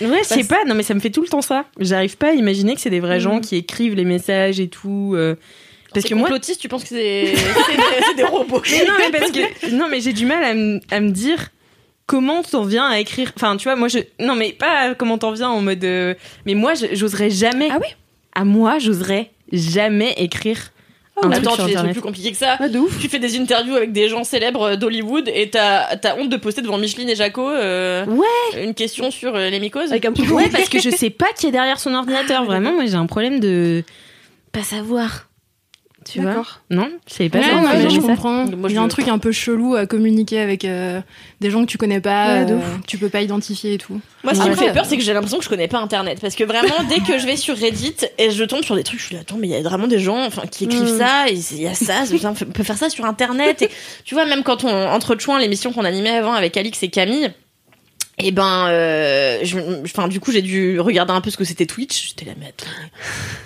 [0.00, 1.64] Ouais, je sais pas, non, mais ça me fait tout le temps ça.
[1.78, 5.12] J'arrive pas à imaginer que c'est des vrais gens qui écrivent les messages et tout.
[5.14, 5.34] euh,
[5.94, 6.28] Parce que moi.
[6.58, 7.34] tu penses que c'est
[8.16, 9.70] des, robots Mais non, mais parce que.
[9.74, 11.48] Non, mais j'ai du mal à, me- à me dire
[12.06, 13.32] comment t'en viens à écrire.
[13.36, 13.98] Enfin, tu vois, moi, je.
[14.20, 15.84] Non, mais pas comment t'en viens en mode.
[15.84, 16.14] euh,
[16.46, 17.68] Mais moi, j'oserais jamais.
[17.70, 17.88] Ah oui
[18.34, 20.71] À moi, j'oserais jamais écrire.
[21.20, 22.56] Truc Attends, tu fais des trucs plus compliqués que ça.
[22.60, 22.98] Ouais, de ouf.
[22.98, 26.62] Tu fais des interviews avec des gens célèbres d'Hollywood et t'as as honte de poster
[26.62, 28.62] devant Micheline et Jaco euh, Ouais.
[28.64, 29.90] une question sur euh, les mycoses.
[29.90, 32.44] Avec un petit Ouais, parce que je sais pas qui est derrière son ordinateur.
[32.44, 33.84] Vraiment, moi, j'ai un problème de
[34.52, 35.28] pas savoir.
[36.04, 36.44] Tu vois.
[36.70, 37.56] Non, je savais pas Ouais, ça.
[37.56, 38.44] ouais, J'imagine je comprends.
[38.46, 41.00] Moi, il y a un truc un peu chelou à communiquer avec euh,
[41.40, 42.80] des gens que tu connais pas, Ouais, de euh, ouf.
[42.86, 44.00] tu peux pas identifier et tout.
[44.24, 44.50] Moi, ce qui Ouais.
[44.50, 46.18] me fait peur, c'est que j'ai l'impression que je connais pas Internet.
[46.20, 49.00] Parce que vraiment, dès que je vais sur Reddit et je tombe sur des trucs,
[49.00, 50.98] je suis là, attends, mais il y a vraiment des gens enfin, qui écrivent Mm.
[50.98, 53.62] ça, c'est- il y a ça, c'est- on peut faire ça sur Internet.
[53.62, 53.70] Et
[54.04, 57.30] tu vois, même quand on, entre Chouin, l'émission qu'on animait avant avec Alix et Camille,
[58.18, 61.66] et ben, euh, je- enfin, du coup, j'ai dû regarder un peu ce que c'était
[61.66, 62.08] Twitch.
[62.10, 62.66] J'étais là, mais attends,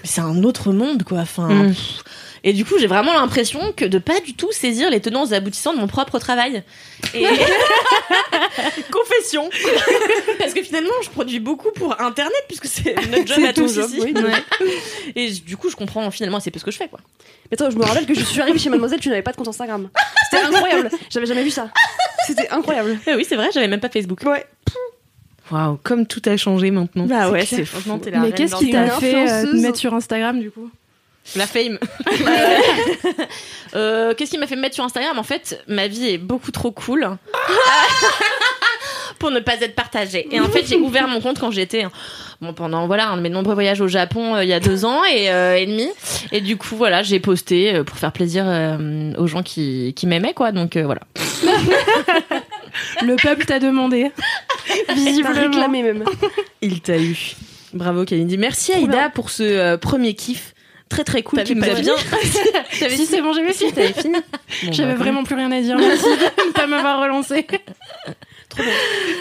[0.05, 1.21] c'est un autre monde, quoi.
[1.21, 1.69] Enfin, Mm.
[1.69, 2.03] pff.
[2.47, 5.35] Et du coup, j'ai vraiment l'impression que de pas du tout saisir les tenants et
[5.35, 6.63] aboutissants de mon propre travail.
[7.13, 7.27] Et...
[8.93, 9.51] Confession.
[10.39, 13.91] Parce que finalement, je produis beaucoup pour Internet puisque c'est notre job à tous job,
[13.91, 14.01] ici.
[14.01, 14.15] oui.
[14.15, 14.71] Ouais.
[15.17, 17.01] Et du coup, je comprends finalement c'est peu ce que je fais quoi.
[17.51, 19.37] Mais attends, je me rappelle que je suis arrivée chez Mademoiselle, tu n'avais pas de
[19.37, 19.91] compte Instagram.
[20.31, 20.91] C'était incroyable.
[21.11, 21.73] J'avais jamais vu ça.
[22.29, 22.97] C'était incroyable.
[23.09, 24.21] Eh oui, c'est vrai, j'avais même pas Facebook.
[24.25, 24.47] Ouais.
[25.51, 27.07] Waouh, comme tout a changé maintenant.
[27.07, 27.65] Bah ouais, c'est
[28.21, 30.71] Mais qu'est-ce qui t'a fait euh, mettre sur Instagram du coup?
[31.35, 31.79] La fame.
[33.75, 35.19] Euh, Qu'est-ce qui m'a fait me mettre sur Instagram?
[35.19, 37.11] En fait, ma vie est beaucoup trop cool
[39.19, 40.27] pour ne pas être partagée.
[40.31, 41.85] Et en fait, j'ai ouvert mon compte quand j'étais
[42.41, 44.85] bon pendant voilà un de mes nombreux voyages au Japon euh, il y a deux
[44.85, 45.89] ans et, euh, et demi.
[46.33, 50.07] Et du coup, voilà, j'ai posté euh, pour faire plaisir euh, aux gens qui, qui
[50.07, 50.53] m'aimaient, quoi.
[50.53, 51.01] Donc euh, voilà.
[53.03, 54.11] Le peuple t'a demandé.
[54.95, 55.35] Visiblement.
[55.41, 56.05] réclamé même.
[56.63, 57.35] Il t'a eu.
[57.75, 58.39] Bravo Kalindi.
[58.39, 60.55] Merci Aïda pour ce euh, premier kiff.
[60.89, 61.95] Très très cool qui nous a bien.
[62.71, 63.73] Si c'est bon, j'avais fini.
[63.73, 64.19] T'avais fini
[64.65, 65.77] Bon, J'avais bah, vraiment plus rien à dire.
[65.77, 67.47] Merci de ne pas m'avoir relancé.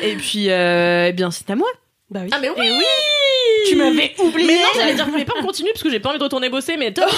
[0.03, 1.67] Et puis, euh, eh bien, c'est à moi.
[2.11, 2.29] Bah oui.
[2.31, 2.83] Ah mais oui,
[3.67, 4.47] Tu m'avais oublié.
[4.47, 6.49] Mais non, j'allais dire, voulez pas me continuer parce que j'ai pas envie de retourner
[6.49, 7.09] bosser, mais top.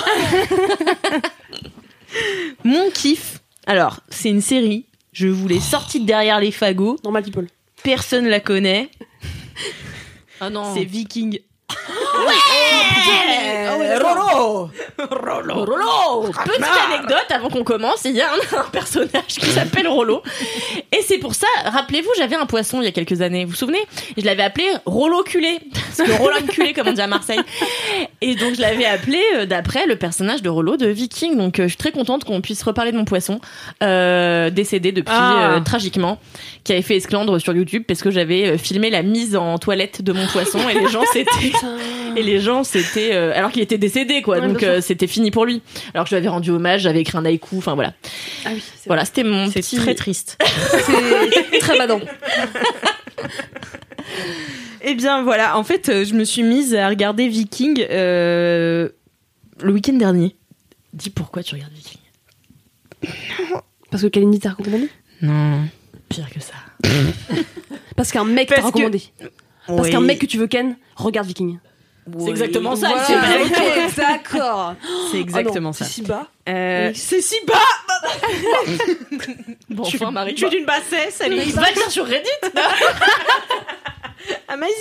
[2.63, 3.39] Mon kiff.
[3.65, 4.85] Alors, c'est une série.
[5.11, 6.97] Je vous l'ai sortie de derrière les fagots.
[7.03, 7.47] Normal people.
[7.83, 8.89] Personne la connaît.
[10.39, 10.73] Ah non.
[10.73, 11.39] C'est Viking.
[13.99, 14.69] Rolo
[15.65, 20.21] Rolo Petite anecdote avant qu'on commence, il y a un, un personnage qui s'appelle Rolo.
[20.91, 23.55] Et c'est pour ça, rappelez-vous, j'avais un poisson il y a quelques années, vous vous
[23.57, 23.79] souvenez?
[24.17, 25.59] Je l'avais appelé Rolo culé.
[25.73, 27.39] Parce que Roland culé, comme on dit à Marseille.
[28.21, 31.37] Et donc je l'avais appelé euh, d'après le personnage de Rolo de Viking.
[31.37, 33.39] Donc euh, je suis très contente qu'on puisse reparler de mon poisson,
[33.83, 35.59] euh, décédé depuis Ah.
[35.65, 36.19] tragiquement,
[36.63, 40.11] qui avait fait esclandre sur YouTube parce que j'avais filmé la mise en toilette de
[40.13, 41.51] mon poisson et les gens s'étaient
[42.15, 45.31] et les gens c'était euh, alors qu'il était décédé quoi Ouais, donc euh, c'était fini
[45.31, 45.61] pour lui
[45.93, 47.93] alors que je lui avais rendu hommage j'avais écrit un haïku enfin voilà
[48.45, 50.37] Ah oui, c'est voilà c'était mon C'est petit très triste.
[51.51, 51.99] C'est très badant.
[54.81, 55.57] Eh bien, voilà.
[55.57, 58.89] En fait, euh, je me suis mise à regarder Viking euh,
[59.61, 60.35] le week-end dernier.
[60.93, 61.99] dis pourquoi tu regardes Viking?
[63.91, 64.87] Parce que Kalindi t'a recommandé?
[65.21, 65.61] Non
[66.09, 66.53] pire que ça
[67.97, 69.01] Parce qu'un mec t'a que- recommandé.
[69.67, 69.89] Parce Oui.
[69.91, 71.59] qu'un mec que tu veux ken, regarde Viking.
[72.19, 73.89] c'est exactement ça Voilà.
[73.93, 74.75] c'est D'accord.
[75.11, 75.85] C'est exactement ça.
[75.85, 76.27] C'est si bas.
[76.49, 77.53] Euh, C'est si bas.
[79.69, 81.41] bon tu, enfin Marie tu es d'une bassesse, salut.
[81.41, 82.29] va dire sur Reddit
[84.49, 84.73] Amazing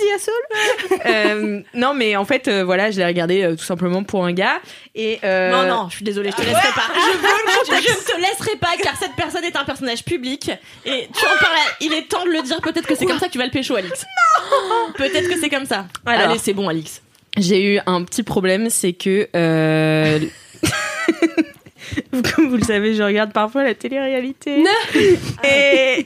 [1.05, 4.31] euh, non, mais en fait, euh, voilà, je l'ai regardé euh, tout simplement pour un
[4.31, 4.61] gars.
[4.95, 8.15] Et euh, non non je suis désolée je te laisserai pas je, veux, je ne
[8.15, 10.49] te laisserai pas car cette personne est un personnage public
[10.85, 13.27] et tu en parles il est temps de le dire peut-être que c'est comme ça
[13.27, 14.05] que tu vas le pécho Alix
[14.97, 16.29] peut-être que c'est comme ça Alors.
[16.29, 17.03] allez c'est bon Alix
[17.37, 19.29] J'ai eu un petit problème, c'est que.
[22.35, 24.63] Comme vous le savez, je regarde parfois la télé-réalité.
[25.43, 26.05] Et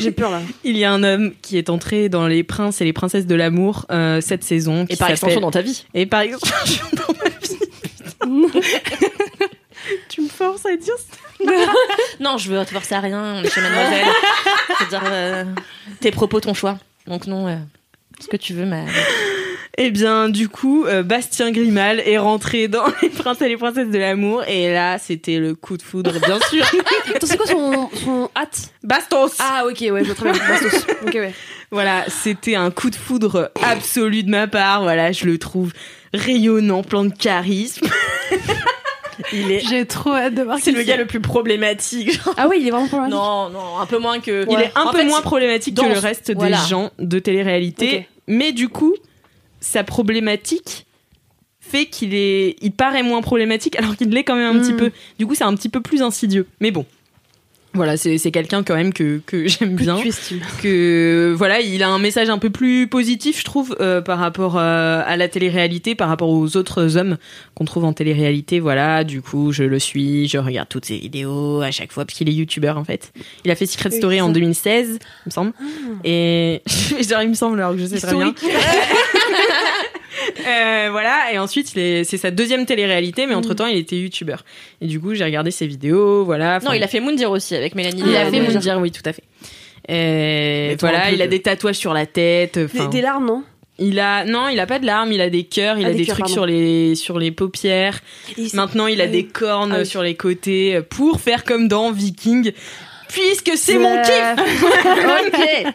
[0.00, 0.40] J'ai peur là.
[0.64, 3.34] il y a un homme qui est entré dans Les Princes et les Princesses de
[3.34, 4.86] l'amour euh, cette saison.
[4.88, 8.64] et par extension dans ta vie Et par extension dans ma vie.
[10.08, 11.16] tu me forces à dire ça?
[12.20, 14.04] Non, je veux te forcer à rien, on est chez Mademoiselle.
[14.78, 15.44] Je veux dire, euh,
[16.00, 16.78] tes propos, ton choix.
[17.06, 17.56] Donc non, euh,
[18.20, 18.84] ce que tu veux, mais...
[19.76, 23.88] Eh bien, du coup, euh, Bastien Grimal est rentré dans Les Princes et les Princesses
[23.90, 24.44] de l'amour.
[24.46, 26.64] Et là, c'était le coup de foudre, bien sûr.
[27.14, 30.42] Attends, c'est quoi son, son hâte Bastos Ah, ok, ouais, je vois très bien.
[30.48, 30.86] Bastos.
[31.06, 31.32] Ok, ouais.
[31.70, 34.82] Voilà, c'était un coup de foudre absolu de ma part.
[34.82, 35.72] Voilà, je le trouve
[36.12, 37.86] rayonnant, plein de charisme.
[39.32, 42.12] Il est, J'ai trop hâte de voir C'est le gars le plus problématique.
[42.24, 42.34] genre.
[42.36, 43.10] Ah, oui, il est vraiment mal.
[43.10, 44.44] Non, non, un peu moins que...
[44.50, 46.60] il est un En peu fait, moins problématique que le reste voilà.
[46.60, 48.08] des gens de télé-réalité.
[48.26, 48.94] Mais du coup,
[49.64, 50.86] sa problématique
[51.60, 54.76] fait qu'il est, il paraît moins problématique alors qu'il l'est quand même un petit Mm.
[54.76, 54.90] peu.
[55.18, 56.46] Du coup, c'est un petit peu plus insidieux.
[56.60, 56.84] Mais bon.
[57.76, 59.96] Voilà, c'est quelqu'un quand même que, que j'aime bien.
[60.62, 64.56] Que voilà, il a un message un peu plus positif, je trouve, euh, par rapport
[64.58, 67.16] euh, à la télé-réalité, par rapport aux autres hommes
[67.56, 68.60] qu'on trouve en télé-réalité.
[68.60, 72.16] Voilà, du coup, je le suis, je regarde toutes ses vidéos à chaque fois parce
[72.16, 73.12] qu'il est youtubeur en fait.
[73.44, 74.32] Il a fait Secret Oui, Story en ça.
[74.34, 75.52] 2016, il me semble.
[76.04, 76.62] Et
[77.10, 78.32] genre, il me semble alors que je sais très bien.
[80.46, 84.44] Euh, voilà, et ensuite c'est sa deuxième télé-réalité, mais entre temps il était youtubeur.
[84.80, 86.60] Et du coup j'ai regardé ses vidéos, voilà.
[86.60, 88.02] Non, il a fait Moundir aussi avec Mélanie.
[88.06, 88.40] il a fait.
[88.40, 89.22] Moundir, oui, tout à fait.
[89.88, 92.58] Et un voilà, il a de- des tatouages sur la tête.
[92.58, 93.42] Des, des larmes, non?
[93.78, 95.90] Il a non, il a pas de larmes, il a des cœurs, il Ah, a
[95.92, 96.32] des des, cœurs, trucs pardon.
[96.34, 97.98] sur les sur les paupières.
[98.54, 99.86] Maintenant, il a Ah des cornes Ah oui.
[99.86, 102.52] sur les côtés pour faire comme dans Viking.
[103.08, 104.34] Puisque c'est mon kiff.
[105.26, 105.66] ok.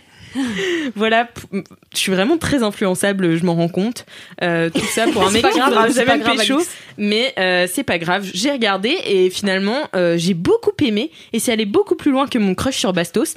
[0.95, 4.05] Voilà, je suis vraiment très influençable, je m'en rends compte.
[4.43, 6.59] Euh, tout ça pour un mec qui grave, grave, pécho.
[6.97, 11.51] Mais euh, c'est pas grave, j'ai regardé et finalement euh, j'ai beaucoup aimé et c'est
[11.51, 13.35] allé beaucoup plus loin que mon crush sur Bastos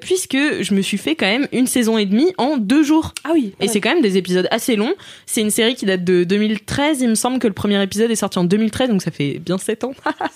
[0.00, 3.14] puisque je me suis fait quand même une saison et demie en deux jours.
[3.24, 3.54] Ah oui.
[3.60, 4.94] Et c'est quand même des épisodes assez longs.
[5.26, 8.16] C'est une série qui date de 2013, il me semble que le premier épisode est
[8.16, 9.94] sorti en 2013, donc ça fait bien 7 ans.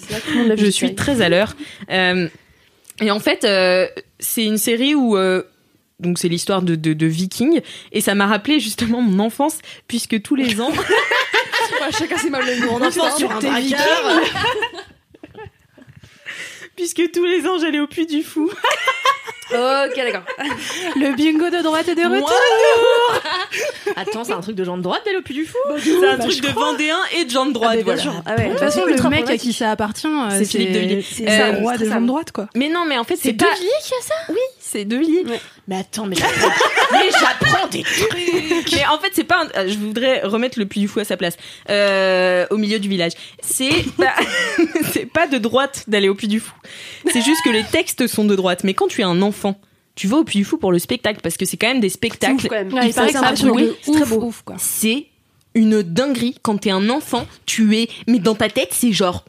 [0.57, 1.57] Je suis très à l'heure.
[3.01, 3.47] Et en fait,
[4.19, 5.17] c'est une série où
[6.03, 7.61] donc c'est l'histoire de, de, de Vikings
[7.93, 10.71] et ça m'a rappelé justement mon enfance puisque tous les ans,
[11.99, 14.21] chacun ses mal le Mon enfance sur un T'es braqueur.
[16.77, 18.51] puisque tous les ans j'allais au Puy du Fou.
[19.55, 20.23] Ok, d'accord.
[20.97, 22.33] Le bingo de droite et de retour.
[23.97, 26.17] Attends, c'est un truc de gens de droite d'aller au Puy du Fou C'est un
[26.17, 27.73] truc de Vendéen et de gens de droite.
[27.75, 28.23] Ah, bien voilà.
[28.25, 28.45] Ah ouais.
[28.47, 31.03] De toute façon, le mec à qui ça appartient, euh, C'est Philippe de Villiers.
[31.03, 32.49] C'est Euh, le roi des gens de droite, quoi.
[32.55, 33.45] Mais non, mais en fait, c'est pas.
[33.53, 34.15] De Villiers qui a ça?
[34.31, 34.39] Oui,
[34.73, 35.25] c'est De Villiers.
[35.69, 36.49] Mais attends, mais j'apprends,
[36.93, 39.43] mais j'apprends des trucs Mais en fait, c'est pas.
[39.45, 41.37] un- euh, Je voudrais remettre le Puy du Fou à sa place,
[41.71, 43.13] euh, au milieu du village.
[43.43, 44.15] C'est pas,
[44.93, 46.55] c'est pas de droite d'aller au Puy du Fou.
[47.13, 48.65] C'est juste que les textes sont de droite.
[48.65, 49.61] Mais quand tu es un enfant,
[49.95, 51.89] tu vas au Puy du Fou pour le spectacle parce que c'est quand même des
[51.89, 52.35] C'est spectacles.
[52.35, 52.73] ouf quand même.
[52.73, 54.23] Ouais, il paraît que c'est très ouf, beau.
[54.27, 54.57] ouf, quoi.
[54.59, 55.07] C'est
[55.55, 57.27] une dinguerie quand t'es un enfant.
[57.47, 59.25] Tu es, mais dans ta tête, c'est genre.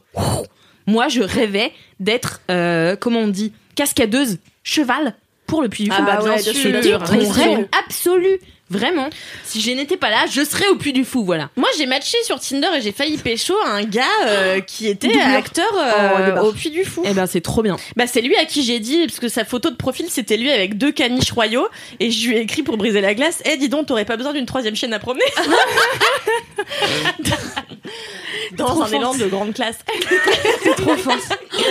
[0.86, 5.14] Moi, je rêvais d'être, euh, comment on dit, cascadeuse, cheval
[5.46, 5.96] pour le Puy du Fou.
[5.98, 7.32] Ah bah bien C'était sûr, mon sûr.
[7.34, 8.40] rêve absolu.
[8.74, 9.08] Vraiment.
[9.44, 11.50] Si je n'étais pas là, je serais au Puy du Fou, voilà.
[11.56, 15.28] Moi, j'ai matché sur Tinder et j'ai failli pécho un gars euh, qui était Doubleur.
[15.36, 15.90] acteur euh,
[16.30, 16.44] Oh, barres.
[16.46, 17.02] au Puy du Fou.
[17.06, 17.76] Eh ben, c'est trop bien.
[17.96, 20.50] Bah, c'est lui à qui j'ai dit, parce que sa photo de profil, c'était lui
[20.50, 21.68] avec deux caniches royaux,
[22.00, 24.32] et je lui ai écrit pour briser la glace, eh, dis donc, t'aurais pas besoin
[24.32, 25.24] d'une troisième chaîne à promener
[28.56, 29.78] Dans un élan de grande classe.
[30.76, 31.16] trop fort.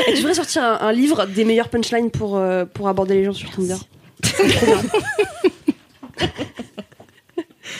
[0.08, 3.24] Et tu devrais sortir un, un livre des meilleures punchlines pour, euh, pour aborder les
[3.26, 3.76] gens sur Tinder?
[4.22, 4.82] Trop bien.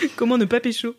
[0.15, 0.95] Comment ne pas pécho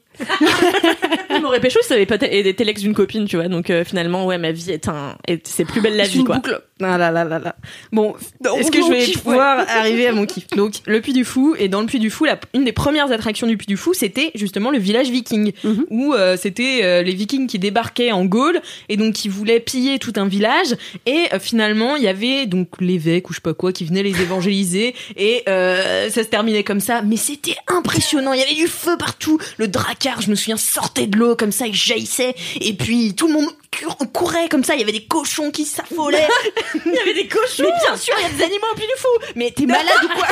[1.30, 3.84] Il m'aurait pécho si ça avait pas été l'ex d'une copine, tu vois, donc euh,
[3.84, 5.16] finalement, ouais, ma vie est un.
[5.26, 6.36] est- C'est plus belle la vie, quoi.
[6.82, 7.54] Ah là là là là.
[7.92, 8.16] Bon,
[8.58, 10.48] est-ce que je vais kiff, pouvoir arriver à mon kiff?
[10.48, 13.12] Donc, le Puy du Fou, et dans le Puy du Fou, la- une des premières
[13.12, 15.86] attractions du Puy du Fou, c'était justement le village viking, Mhm.
[15.90, 20.00] où euh, c'était euh, les vikings qui débarquaient en Gaule, et donc qui voulaient piller
[20.00, 20.74] tout un village,
[21.06, 24.02] et euh, finalement, il y avait donc l'évêque ou je sais pas quoi qui venait
[24.02, 28.54] les évangéliser, et euh, ça se terminait comme ça, mais c'était impressionnant, il y avait
[28.54, 32.34] du feu partout, le dracard, je me souviens, sortait de l'eau comme ça, il jaillissait,
[32.60, 33.46] et puis tout le monde
[33.82, 36.28] cou- courait comme ça, il y avait des cochons qui s'affolaient.
[36.86, 38.84] Il y avait des cochons Mais bien sûr, il y a des animaux au Puy
[38.86, 39.08] du Fou.
[39.36, 40.26] Mais t'es malade ou quoi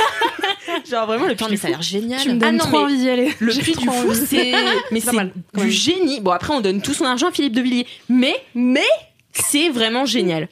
[0.90, 1.62] Genre vraiment le Puy du mais Fou.
[1.62, 2.20] ça a l'air génial.
[2.20, 3.32] Tu me Ah donnes non, trop envie d'y aller.
[3.38, 4.52] Le Puy du Fou, c'est
[4.90, 5.12] mais pas
[5.54, 6.20] c'est du génie.
[6.20, 8.86] Bon après on donne tout son argent à Philippe de Villiers, mais mais
[9.32, 10.48] c'est vraiment génial.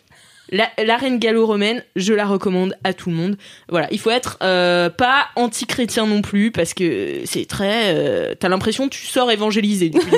[0.53, 3.37] La, la reine gallo-romaine, je la recommande à tout le monde.
[3.69, 7.95] Voilà, il faut être euh, pas anti-chrétien non plus parce que c'est très.
[7.95, 9.91] euh, T'as l'impression que tu sors évangélisé.
[9.91, 10.17] du Fou.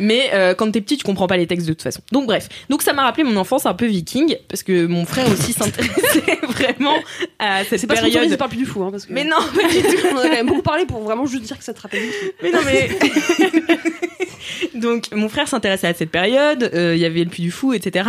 [0.00, 2.00] Mais euh, quand t'es petit, tu comprends pas les textes de toute façon.
[2.10, 5.30] Donc bref, donc ça m'a rappelé mon enfance un peu viking parce que mon frère
[5.30, 6.96] aussi s'intéressait vraiment
[7.38, 8.36] à cette C'est pas période.
[8.36, 10.06] par le Puy du Fou, hein, parce que Mais non, pas du tout.
[10.12, 12.00] on en a quand même beaucoup parlé pour vraiment juste dire que ça te rappelle.
[12.00, 12.26] du Fou.
[12.42, 12.88] Mais non, mais.
[14.74, 17.72] Donc, mon frère s'intéressait à cette période, euh, il y avait le Puy du Fou,
[17.72, 18.08] etc.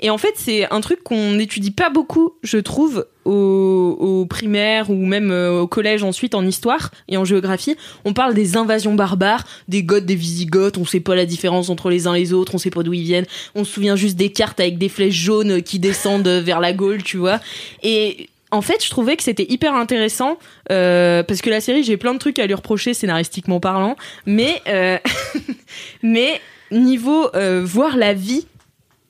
[0.00, 4.90] Et en fait, c'est un truc qu'on n'étudie pas beaucoup, je trouve, au, au primaire
[4.90, 7.76] ou même euh, au collège ensuite en histoire et en géographie.
[8.04, 11.90] On parle des invasions barbares, des Goths, des Visigoths, on sait pas la différence entre
[11.90, 13.26] les uns et les autres, on sait pas d'où ils viennent.
[13.54, 17.02] On se souvient juste des cartes avec des flèches jaunes qui descendent vers la Gaule,
[17.02, 17.40] tu vois.
[17.82, 20.38] Et en fait, je trouvais que c'était hyper intéressant
[20.70, 23.96] euh, parce que la série, j'ai plein de trucs à lui reprocher scénaristiquement parlant,
[24.26, 24.98] mais euh,
[26.02, 26.40] mais
[26.70, 28.46] niveau euh, voir la vie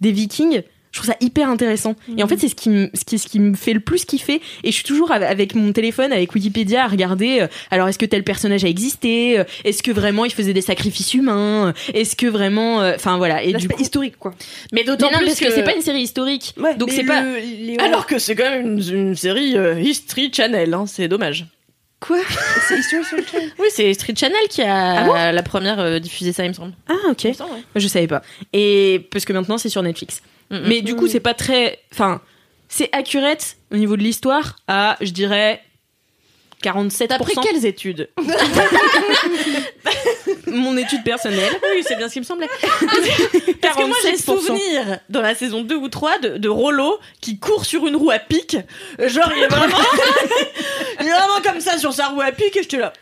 [0.00, 0.62] des Vikings.
[0.92, 1.94] Je trouve ça hyper intéressant.
[2.18, 4.04] Et en fait, c'est ce qui, me, ce, qui, ce qui me fait le plus
[4.04, 4.40] kiffer.
[4.64, 7.42] Et je suis toujours av- avec mon téléphone, avec Wikipédia, à regarder.
[7.42, 10.62] euh, alors, est-ce que tel personnage a existé Euh, Est-ce que vraiment il faisait des
[10.62, 13.42] sacrifices humains Est-ce que vraiment, euh, enfin voilà.
[13.44, 14.34] Et du coup, historique, quoi.
[14.72, 16.54] Mais d'autant plus parce que, c'est pas une série historique.
[16.56, 17.22] Ouais, Donc c'est pas.
[17.22, 21.46] les- Alors que c'est quand même une, une série euh, History Channel, hein, c'est dommage.
[22.00, 22.18] Quoi?
[22.66, 23.50] C'est History Channel?
[23.60, 26.72] Oui, c'est History Channel qui a la première euh, diffusé ça, il me semble.
[26.88, 27.28] Ah ok.
[27.36, 27.62] Semble, ouais.
[27.76, 28.22] Je savais pas.
[28.52, 30.22] Et parce que maintenant c'est sur Netflix.
[30.50, 31.80] Mais du coup c'est pas très.
[31.92, 32.20] Enfin,
[32.68, 35.62] c'est accurate au niveau de l'histoire à, je dirais.
[36.62, 37.06] 47%.
[37.08, 38.10] T'as pris quelles études
[40.46, 41.52] Mon étude personnelle.
[41.74, 42.48] Oui, c'est bien ce qui me semblait.
[43.62, 44.22] Parce que moi, j'ai 47%.
[44.24, 48.10] souvenir dans la saison 2 ou 3 de, de Rollo qui court sur une roue
[48.10, 48.58] à pic.
[48.98, 49.78] Genre, il est vraiment,
[51.00, 52.92] il est vraiment comme ça sur sa roue à pic et je te là.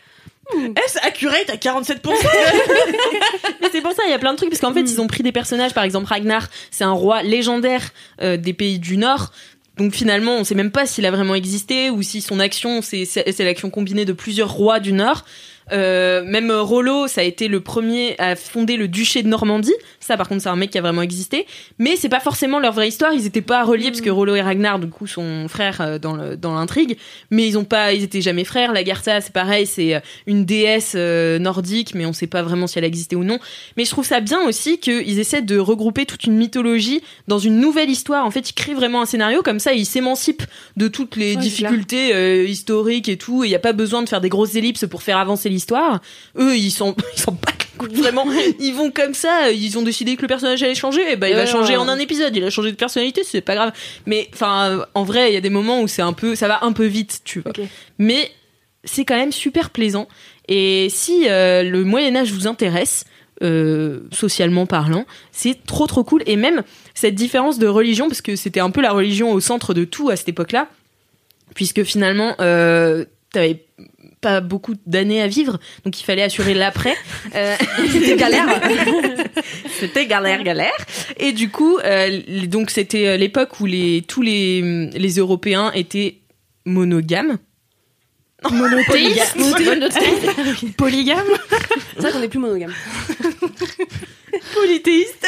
[0.53, 1.97] Est-ce accurate à 47%
[3.61, 5.07] Mais c'est pour ça, il y a plein de trucs, parce qu'en fait, ils ont
[5.07, 7.89] pris des personnages, par exemple Ragnar, c'est un roi légendaire
[8.21, 9.31] euh, des pays du Nord.
[9.77, 13.39] Donc finalement, on sait même pas s'il a vraiment existé ou si son action, c'est
[13.39, 15.23] l'action combinée de plusieurs rois du Nord.
[15.71, 19.73] Euh, même Rollo, ça a été le premier à fonder le duché de Normandie.
[19.99, 21.45] Ça, par contre, c'est un mec qui a vraiment existé.
[21.77, 23.13] Mais c'est pas forcément leur vraie histoire.
[23.13, 26.13] Ils étaient pas reliés parce que Rollo et Ragnar, du coup, sont frères euh, dans
[26.15, 26.97] le- dans l'intrigue.
[27.31, 28.73] Mais ils ont pas, ils étaient jamais frères.
[28.73, 32.77] La Gartha, c'est pareil, c'est euh, une déesse nordique, mais on sait pas vraiment si
[32.79, 33.39] elle existait ou non.
[33.77, 37.59] Mais je trouve ça bien aussi qu'ils essaient de regrouper toute une mythologie dans une
[37.59, 38.25] nouvelle histoire.
[38.25, 40.43] En fait, ils créent vraiment un scénario comme ça, ils s'émancipent
[40.77, 43.43] de toutes les Ouais, difficultés euh, historiques et tout.
[43.43, 45.58] Il n'y a pas besoin de faire des grosses ellipses pour faire avancer l'histoire.
[46.37, 47.51] Eux, ils sont, ils sont pas
[47.87, 48.25] vraiment,
[48.59, 51.35] ils vont comme ça, ils ont décidé que le personnage allait changer, et bah il
[51.35, 51.77] va changer ouais.
[51.77, 53.71] en un épisode, il a changé de personnalité, c'est pas grave.
[54.05, 56.63] Mais enfin, en vrai, il y a des moments où c'est un peu, ça va
[56.63, 57.53] un peu vite, tu vois.
[57.97, 58.31] Mais
[58.83, 60.07] c'est quand même super plaisant.
[60.47, 63.05] Et si euh, le Moyen Âge vous intéresse,
[63.41, 66.23] euh, socialement parlant, c'est trop trop cool.
[66.25, 69.73] Et même cette différence de religion, parce que c'était un peu la religion au centre
[69.73, 70.67] de tout à cette époque-là,
[71.55, 73.63] puisque finalement, euh, t'avais
[74.21, 76.95] pas beaucoup d'années à vivre, donc il fallait assurer l'après.
[77.35, 77.55] Euh,
[77.91, 78.61] c'était galère.
[79.79, 80.75] c'était galère, galère.
[81.17, 86.17] Et du coup, euh, donc c'était euh, l'époque où les, tous les, les Européens étaient
[86.65, 87.37] monogames.
[88.49, 89.35] Monothéiste.
[89.35, 90.75] Monothéiste.
[90.77, 91.27] Polygames
[91.95, 92.73] C'est vrai qu'on est plus monogame.
[94.53, 95.27] Polythéistes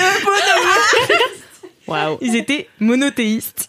[1.87, 3.67] Waouh Ils étaient monothéistes.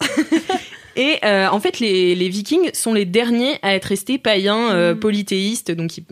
[0.95, 4.93] Et euh, en fait, les, les Vikings sont les derniers à être restés païens, euh,
[4.95, 5.71] polythéistes.
[5.71, 6.03] Donc, ils-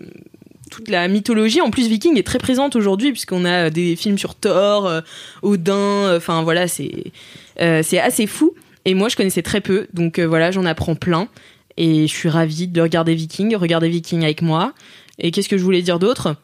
[0.72, 4.36] toute la mythologie, en plus, viking est très présente aujourd'hui, puisqu'on a des films sur
[4.36, 5.02] Thor, euh,
[5.42, 6.16] Odin.
[6.16, 7.12] Enfin, voilà, c'est
[7.60, 8.54] euh, c'est assez fou.
[8.86, 9.88] Et moi, je connaissais très peu.
[9.94, 11.28] Donc, voilà, j'en apprends plein.
[11.78, 14.74] Et je suis ravie de regarder Viking, regarder Viking avec moi.
[15.20, 16.36] Et qu'est-ce que je voulais dire d'autre?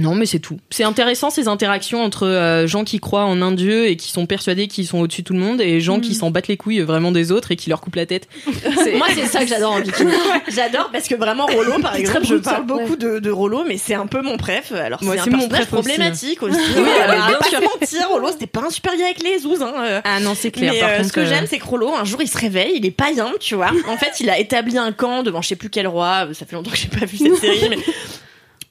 [0.00, 0.58] Non, mais c'est tout.
[0.70, 4.26] C'est intéressant ces interactions entre euh, gens qui croient en un dieu et qui sont
[4.26, 6.80] persuadés qu'ils sont au-dessus de tout le monde et gens qui s'en battent les couilles
[6.80, 8.28] euh, vraiment des autres et qui leur coupent la tête.
[8.46, 9.78] Moi, c'est ça que j'adore en.
[10.48, 13.94] J'adore parce que vraiment Rollo, par exemple, je parle beaucoup de, de Rollo, mais c'est
[13.94, 14.72] un peu mon préf.
[14.72, 15.70] Alors Moi, c'est un mon préf aussi.
[15.70, 16.58] problématique aussi.
[16.76, 17.60] Oui, bien pas sûr.
[17.60, 19.62] mentir, Rollo, c'était pas un super gars avec les zouzes.
[19.62, 19.74] Hein.
[19.78, 20.00] euh.
[20.04, 20.72] Ah non, c'est clair.
[20.72, 22.38] Mais par euh, contre, ce que euh, j'aime, c'est que Rollo, un jour, il se
[22.38, 23.70] réveille, il est païen, tu vois.
[23.88, 26.28] En fait, il a établi un camp devant je sais plus quel roi.
[26.32, 27.78] Ça fait longtemps que j'ai pas vu cette série, mais.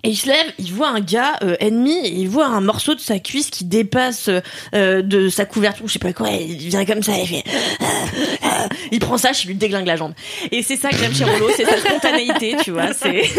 [0.04, 2.94] Et il se lève, il voit un gars euh, ennemi, et il voit un morceau
[2.94, 4.30] de sa cuisse qui dépasse
[4.76, 7.44] euh, de sa couverture, je sais pas quoi, et il vient comme ça, il fait...
[8.92, 10.14] il prend ça, je lui déglingue la jambe.
[10.52, 13.24] Et c'est ça que j'aime chez Rollo, c'est sa spontanéité, tu vois, c'est...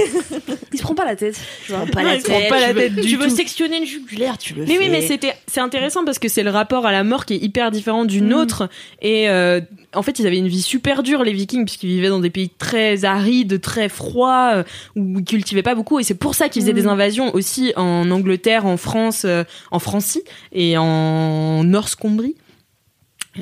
[0.70, 1.34] Il se prend pas la tête.
[1.64, 1.86] Tu vois.
[1.86, 3.34] Pas Non, la il se prend tête, pas la tu veux- du Tu veux tout.
[3.36, 4.78] sectionner une jugulaire, tu le Mais fais.
[4.78, 7.38] oui, mais c'était c'est intéressant parce que c'est le rapport à la mort qui est
[7.38, 8.68] hyper différent du nôtre
[9.00, 9.61] et euh,
[9.94, 12.50] en fait ils avaient une vie super dure les Vikings puisqu'ils vivaient dans des pays
[12.50, 14.62] très arides, très froids euh,
[14.94, 18.11] où ils cultivaient pas beaucoup et c'est pour ça qu'ils faisaient des invasions aussi en
[18.11, 20.22] Angleterre, en France, euh, en Francie
[20.53, 22.36] et en Northumbrie.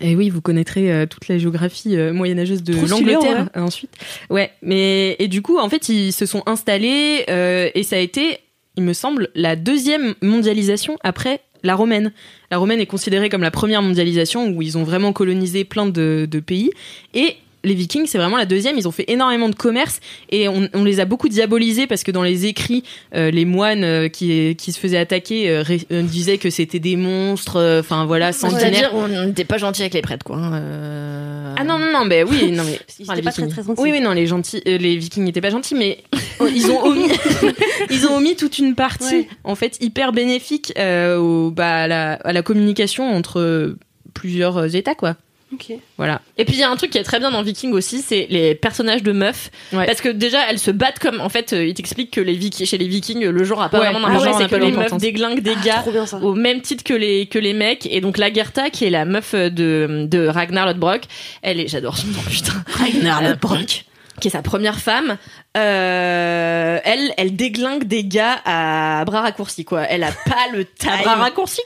[0.00, 3.60] Et oui, vous connaîtrez euh, toute la géographie euh, moyenâgeuse de l'Angleterre ouais.
[3.60, 3.90] euh, ensuite.
[4.30, 8.00] Ouais, mais et du coup, en fait, ils se sont installés euh, et ça a
[8.00, 8.38] été,
[8.76, 12.12] il me semble, la deuxième mondialisation après la romaine.
[12.50, 16.28] La romaine est considérée comme la première mondialisation où ils ont vraiment colonisé plein de,
[16.30, 16.70] de pays
[17.14, 17.36] et
[17.66, 18.78] les Vikings, c'est vraiment la deuxième.
[18.78, 20.00] Ils ont fait énormément de commerce
[20.30, 22.82] et on, on les a beaucoup diabolisés parce que dans les écrits,
[23.14, 26.78] euh, les moines euh, qui, qui se faisaient attaquer euh, ré- euh, disaient que c'était
[26.78, 27.56] des monstres.
[27.56, 28.60] euh, Enfin voilà, sanguinaires.
[28.60, 30.36] C'est-à-dire, on n'était pas gentil avec les prêtres, quoi.
[30.36, 31.54] hein, euh.
[31.58, 33.80] Ah non non non, mais oui, non mais Ils Enfin, pas très très gentils.
[33.82, 35.98] Oui, oui, non, les gentils, euh, les Vikings n'étaient pas gentils, mais
[36.54, 37.08] ils ont omis,
[37.90, 39.28] ils ont omis toute une partie, Ouais.
[39.44, 43.74] en fait, hyper bénéfique euh, au, bah, à, la, à la communication entre
[44.14, 45.16] plusieurs États, quoi.
[45.52, 45.72] Ok.
[45.96, 46.20] Voilà.
[46.38, 48.26] Et puis il y a un truc qui est très bien dans Viking aussi, c'est
[48.30, 49.50] les personnages de meufs.
[49.72, 49.86] Ouais.
[49.86, 52.66] Parce que déjà elles se battent comme, en fait, euh, ils t'expliquent que les Vikings,
[52.66, 53.90] chez les Vikings, le genre a pas Ouais.
[53.90, 56.16] vraiment Ah ouais, d'importance, c'est que les meufs déglinguent des gars bien ça.
[56.18, 57.86] au même titre que les que les mecs.
[57.86, 61.02] Et donc Lagertha, qui est la meuf de de Ragnar Lodbrok,
[61.42, 62.52] elle est, j'adore son nom, putain.
[62.72, 63.84] Ragnar Lodbrok.
[64.18, 65.18] Qui est sa première femme,
[65.58, 69.82] euh, elle, elle déglingue des gars à bras raccourcis, quoi.
[69.82, 70.90] Elle a pas le time.
[71.02, 71.60] bras raccourcis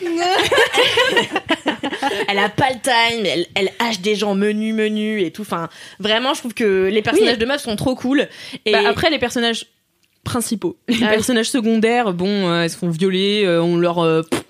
[2.28, 5.42] elle a pas le time, elle, elle hache des gens menus, menus et tout.
[5.42, 5.68] Enfin,
[5.98, 7.38] vraiment, je trouve que les personnages Oui.
[7.38, 8.28] de meufs sont trop cool.
[8.64, 9.66] Et Bah, après, les personnages
[10.24, 11.16] principaux, les Ah oui.
[11.16, 13.98] personnages secondaires, bon, euh, elles se font violer, euh, on leur.
[14.00, 14.42] euh, pff,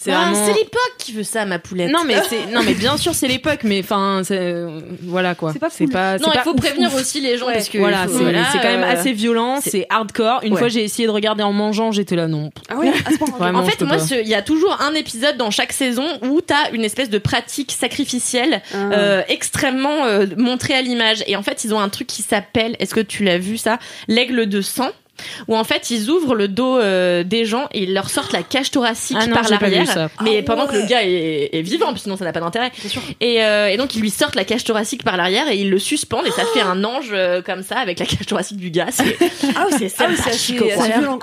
[0.00, 0.46] c'est Ah, vraiment.
[0.48, 1.90] l'époque qui veut ça, ma poulette.
[1.90, 4.64] Non mais c'est non mais bien sûr c'est l'époque mais enfin c'est-
[5.02, 5.88] voilà quoi C'est pas cool.
[5.90, 7.00] pas non, il faut ouf, prévenir ouf.
[7.00, 10.40] aussi les gens parce que voilà c'est voilà, quand même euh, assez violent c'est- hardcore
[10.42, 10.58] une Ouais.
[10.58, 13.28] fois j'ai essayé de regarder en mangeant j'étais là non Ah ouais, à ce point.
[13.38, 16.70] Vraiment, en fait, moi, il y a toujours un épisode dans chaque saison où t'as
[16.72, 18.76] une espèce de pratique sacrificielle Ah.
[18.92, 21.22] euh, extrêmement euh, montrée à l'image.
[21.26, 23.78] Et en fait, ils ont un truc qui s'appelle, est-ce que tu l'as vu ça,
[24.08, 24.90] l'aigle de sang
[25.48, 28.42] où en fait ils ouvrent le dos euh, des gens et ils leur sortent la
[28.42, 29.86] cage thoracique Ah non, par l'arrière.
[29.86, 30.08] ça.
[30.22, 30.82] mais Ah pendant que ouais.
[30.82, 32.70] le gars est, est vivant puis sinon ça n'a pas d'intérêt.
[33.20, 35.78] Et, euh, et donc ils lui sortent la cage thoracique par l'arrière et ils le
[35.78, 38.86] suspendent et ça fait un ange euh, comme ça avec la cage thoracique du gars.
[38.90, 39.16] C'est
[39.56, 41.18] Ah oui, c'est ah sympathique, assez- c'est violent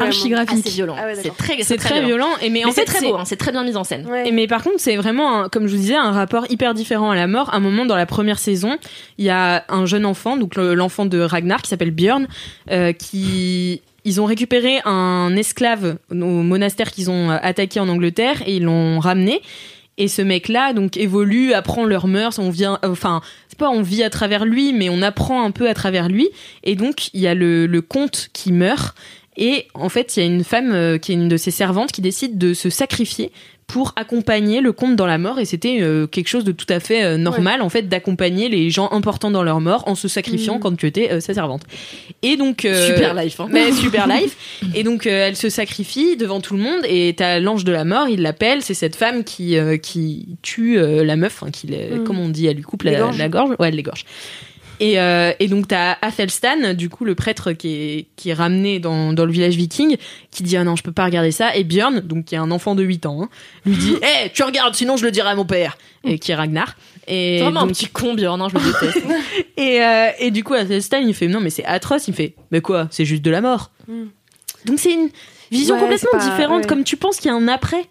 [0.64, 0.96] violent.
[1.00, 2.30] Ah ouais, c'est très c'est très violent.
[2.42, 4.06] et mais mais en c'est très beau hein, c'est très bien mis en scène.
[4.08, 4.28] Ouais.
[4.28, 7.12] Et mais par contre, c'est vraiment, un- comme je vous disais, un rapport hyper différent
[7.12, 7.54] à la mort.
[7.54, 8.78] À un moment dans la première saison,
[9.18, 12.28] il y a un jeune enfant, donc le- l'enfant de Ragnar, qui s'appelle Björn,
[12.72, 18.44] euh, qui ils ont récupéré un esclave au monastère qu'ils ont euh, attaqué en Angleterre
[18.46, 19.42] et ils l'ont ramené.
[19.98, 22.38] Et ce mec-là, donc, évolue, apprend leurs mœurs.
[22.38, 25.52] On vient, euh, enfin, c'est pas on vit à travers lui, mais on apprend un
[25.52, 26.30] peu à travers lui.
[26.64, 28.96] Et donc, il y a le, comte qui meurt.
[29.38, 31.92] Et en fait, il y a une femme euh, qui est une de ses servantes
[31.92, 33.32] qui décide de se sacrifier
[33.68, 36.80] pour accompagner le comte dans la mort et c'était euh, quelque chose de tout à
[36.80, 40.56] fait euh, normal en fait d'accompagner les gens importants dans leur mort en se sacrifiant
[40.56, 40.60] Mhm.
[40.60, 41.64] quand tu étais euh, sa servante.
[42.22, 43.48] Et donc Super life, hein.
[43.52, 44.38] mais super life.
[44.76, 48.08] Et donc elle se sacrifie devant tout le monde et t'as l'ange de la mort,
[48.08, 51.70] il l'appelle, c'est cette femme qui qui tue la meuf, enfin qui
[52.06, 54.06] comment on dit, elle lui coupe la, la gorge, ouais elle l'égorge.
[54.80, 58.80] Et, euh, et donc t'as Athelstan, du coup le prêtre qui est, qui est ramené
[58.80, 59.98] dans, dans le village viking,
[60.32, 61.56] qui dit ah non je peux pas regarder ça.
[61.56, 63.30] Et Björn, donc qui est un enfant de 8 ans, hein,
[63.66, 65.78] lui dit eh tu regardes sinon je le dirai à mon père.
[66.04, 66.76] Et qui est Ragnar.
[67.08, 69.06] Et C'est vraiment un petit con, Björn, hein, je le déteste.
[69.58, 72.08] et, euh, et du coup, Athelstan, il fait non, mais c'est atroce.
[72.08, 73.72] Il fait mais quoi C'est juste de la mort.
[73.88, 74.04] Mm.
[74.66, 75.10] Donc c'est une
[75.52, 76.62] vision Ouais, complètement pas- différente.
[76.62, 76.68] ouais.
[76.68, 77.86] Comme tu penses qu'il y a un après.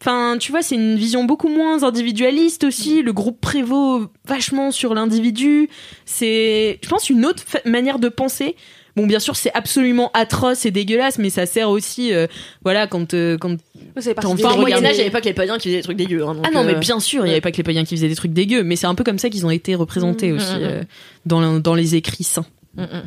[0.00, 3.02] Enfin, tu vois, c'est une vision beaucoup moins individualiste aussi.
[3.02, 5.68] Le groupe prévaut vachement sur l'individu.
[6.06, 8.56] C'est, je pense, une autre manière de penser.
[8.96, 12.26] Bon, bien sûr, c'est absolument atroce et dégueulasse, mais ça sert aussi, euh,
[12.64, 13.58] voilà, quand, euh, quand de
[13.96, 15.96] Enfin, au regarder- Moyen-Âge, il n'y avait pas que les païens qui faisaient des trucs
[15.96, 16.24] dégueux.
[16.26, 17.84] hein, donc, ah non, mais euh, bien sûr, il n'y avait pas que les païens
[17.84, 20.32] qui faisaient des trucs dégueux, mais c'est un peu comme ça qu'ils ont été représentés
[20.32, 20.82] Mmh, aussi mmh, euh,
[21.26, 22.46] dans, dans les écrits saints.
[22.76, 23.02] Mm, mm.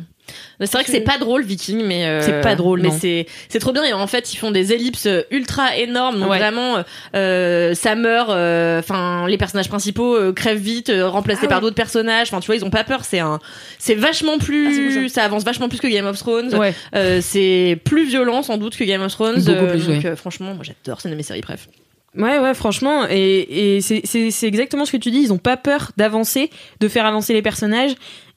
[0.60, 3.58] C'est vrai que c'est pas drôle Viking, mais euh, C'est pas drôle, mais c'est c'est
[3.58, 3.84] trop bien.
[3.84, 6.20] Et en fait, ils font des ellipses ultra énormes.
[6.20, 6.38] Donc Ouais.
[6.38, 6.76] vraiment,
[7.14, 8.30] euh, ça meurt.
[8.30, 11.62] euh, Enfin, les personnages principaux euh, crèvent vite, euh, remplacés Ah par ouais.
[11.62, 12.28] d'autres personnages.
[12.28, 13.04] Enfin, tu vois, ils ont pas peur.
[13.04, 13.38] C'est un,
[13.78, 16.54] c'est vachement Ah, plus, cool, ça avance vachement plus que Game of Thrones.
[16.54, 16.72] Ouais.
[16.94, 19.42] Euh, c'est plus violent sans doute que Game of Thrones.
[19.48, 21.00] Euh, plus, donc euh, franchement, moi j'adore.
[21.00, 21.68] C'est une de mes séries bref.
[22.16, 25.18] Ouais, ouais, franchement, et, et c'est exactement ce que tu dis.
[25.18, 26.48] Ils ont pas peur d'avancer,
[26.78, 27.90] de faire avancer les personnages,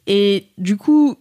[0.07, 1.15] et du coup,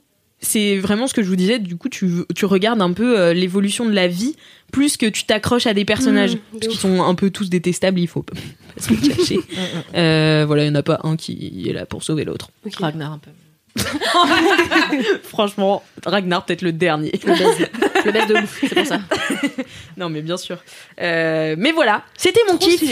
[0.46, 1.58] c'est vraiment ce que je vous disais.
[1.58, 4.36] Du coup, tu, tu regardes un peu euh, l'évolution de la vie
[4.72, 7.50] plus que tu t'accroches à des personnages Mmh, de parce qu'ils sont un peu tous
[7.50, 8.00] détestables.
[8.00, 8.34] Il faut pas
[8.78, 9.38] se le cacher.
[9.94, 12.50] Euh, voilà, il y en a pas un qui est là pour sauver l'autre.
[12.78, 13.30] Ragnar un peu.
[15.22, 17.12] Franchement, Ragnar peut-être le dernier.
[17.24, 19.00] Le best de ouf, c'est pour ça.
[19.96, 20.58] non, mais bien sûr.
[21.00, 22.82] Euh, mais voilà, c'était mon kiff.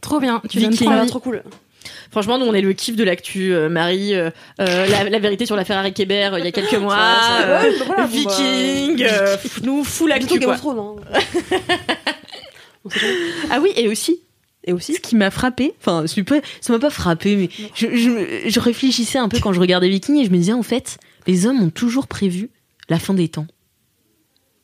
[0.00, 0.40] Trop bien.
[0.48, 1.42] Tu donnes trop Ah, trop cool.
[2.10, 3.52] Franchement, nous, on est le kiff de l'actu.
[3.54, 4.30] euh, Marie, euh,
[4.60, 6.96] euh, la, la vérité sur la Ferrari Kéber euh, il y a quelques mois.
[7.42, 10.54] euh, ouais, bah voilà, Viking, euh, pff, nous, full actu, quoi.
[10.56, 10.96] hein.
[12.84, 13.14] On sait jamais.
[13.50, 14.20] Ah oui, et aussi,
[14.64, 18.48] Et aussi, ce qui m'a frappé, enfin, pas, ça m'a pas frappé, mais je, je,
[18.48, 21.46] je réfléchissais un peu quand je regardais Vikings et je me disais, en fait, les
[21.46, 22.50] hommes ont toujours prévu
[22.88, 23.46] la fin des temps.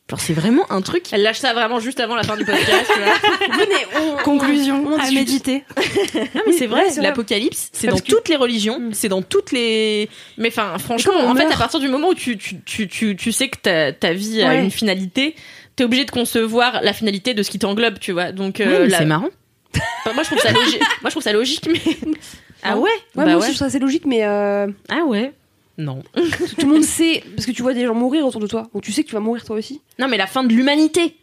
[0.09, 1.05] Genre, c'est vraiment un truc.
[1.13, 2.91] Elle lâche ça vraiment juste avant la fin du podcast.
[2.93, 4.17] tu vois.
[4.23, 5.63] Conclusion on à méditer.
[6.35, 9.51] Non, mais c'est vrai, Ouais, l'apocalypse, c'est dans que- toutes les religions, c'est dans toutes
[9.51, 10.07] les.
[10.37, 13.15] Mais enfin, franchement, on en fait, à partir du moment où tu, tu, tu, tu,
[13.15, 15.35] tu sais que ta, ta vie a une finalité,
[15.75, 18.31] t'es obligé de concevoir la finalité de ce qui t'englobe, tu vois.
[18.31, 19.29] Donc, euh, mais la- c'est marrant.
[20.05, 20.79] Enfin, moi, je trouve ça logique.
[21.01, 21.81] moi, je trouve ça logique, mais.
[22.63, 25.33] Ah ouais Ouais, Bah moi aussi, je trouve ça assez logique, mais euh, Ah ouais
[25.77, 26.01] Non.
[26.57, 28.83] tout le monde sait, parce que tu vois des gens mourir autour de toi, donc
[28.83, 29.81] tu sais que tu vas mourir toi aussi.
[29.99, 31.17] Non, mais la fin de l'humanité.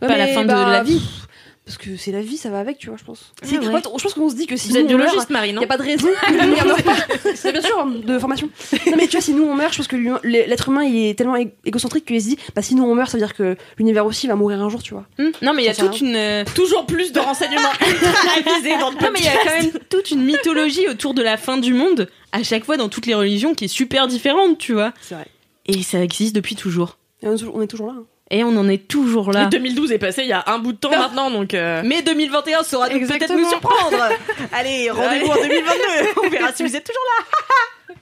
[0.00, 0.98] Ouais, Pas la fin de bah, la vie.
[0.98, 1.27] pff,
[1.68, 3.34] Parce que c'est la vie, ça va avec, tu vois, je pense.
[3.42, 3.68] Ah C'est- ouais.
[3.68, 5.28] en fait, je pense qu'on se dit que si Vous nous, êtes on meurt, biologiste,
[5.28, 6.08] Marie, Il non n'y a pas de raison.
[7.34, 8.48] C'est bien sûr de formation.
[8.86, 9.96] Non mais tu vois, si nous on meurt, je pense que
[10.26, 13.18] l'être humain il est tellement égocentrique qu'il se dit, bah si nous on meurt, ça
[13.18, 15.04] veut dire que l'univers aussi va mourir un jour, tu vois.
[15.18, 15.28] Hmm.
[15.42, 16.16] Non, mais il y a toute une.
[16.16, 19.70] euh, Toujours plus de renseignements révisés dans le Non, mais il y a quand même
[19.90, 23.14] toute une mythologie autour de la fin du monde, à chaque fois dans toutes les
[23.14, 24.92] religions, qui est super différente, tu vois.
[25.02, 25.26] C'est vrai.
[25.66, 26.96] Et ça existe depuis toujours.
[27.22, 27.94] Et on est toujours- on est toujours là.
[27.98, 28.04] hein.
[28.30, 29.46] Et on en est toujours Et là.
[29.46, 31.54] 2012 est passé il y a un bout de temps maintenant, donc.
[31.54, 33.96] euh, Mais 2021 saura peut-être nous surprendre.
[34.52, 35.74] Allez, rendez-vous en 2022.
[36.26, 37.94] On verra si vous êtes toujours là.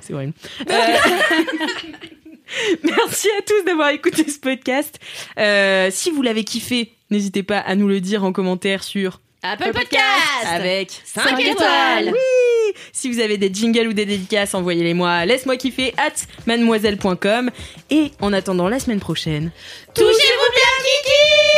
[0.00, 0.32] C'est horrible.
[0.68, 0.74] Euh,
[2.82, 4.98] Merci à tous d'avoir écouté ce podcast.
[5.38, 9.72] Euh, si vous l'avez kiffé, n'hésitez pas à nous le dire en commentaire sur Apple
[9.72, 12.10] Podcast avec 5 cinq étoiles.
[12.12, 12.18] Oui
[12.92, 15.24] Si vous avez des jingles ou des dédicaces, envoyez-les moi.
[15.24, 16.14] Laisse-moi kiffer at
[16.46, 17.50] mademoiselle.com.
[17.90, 19.50] Et en attendant la semaine prochaine,
[19.94, 21.57] Touchez-vous bien, Kiki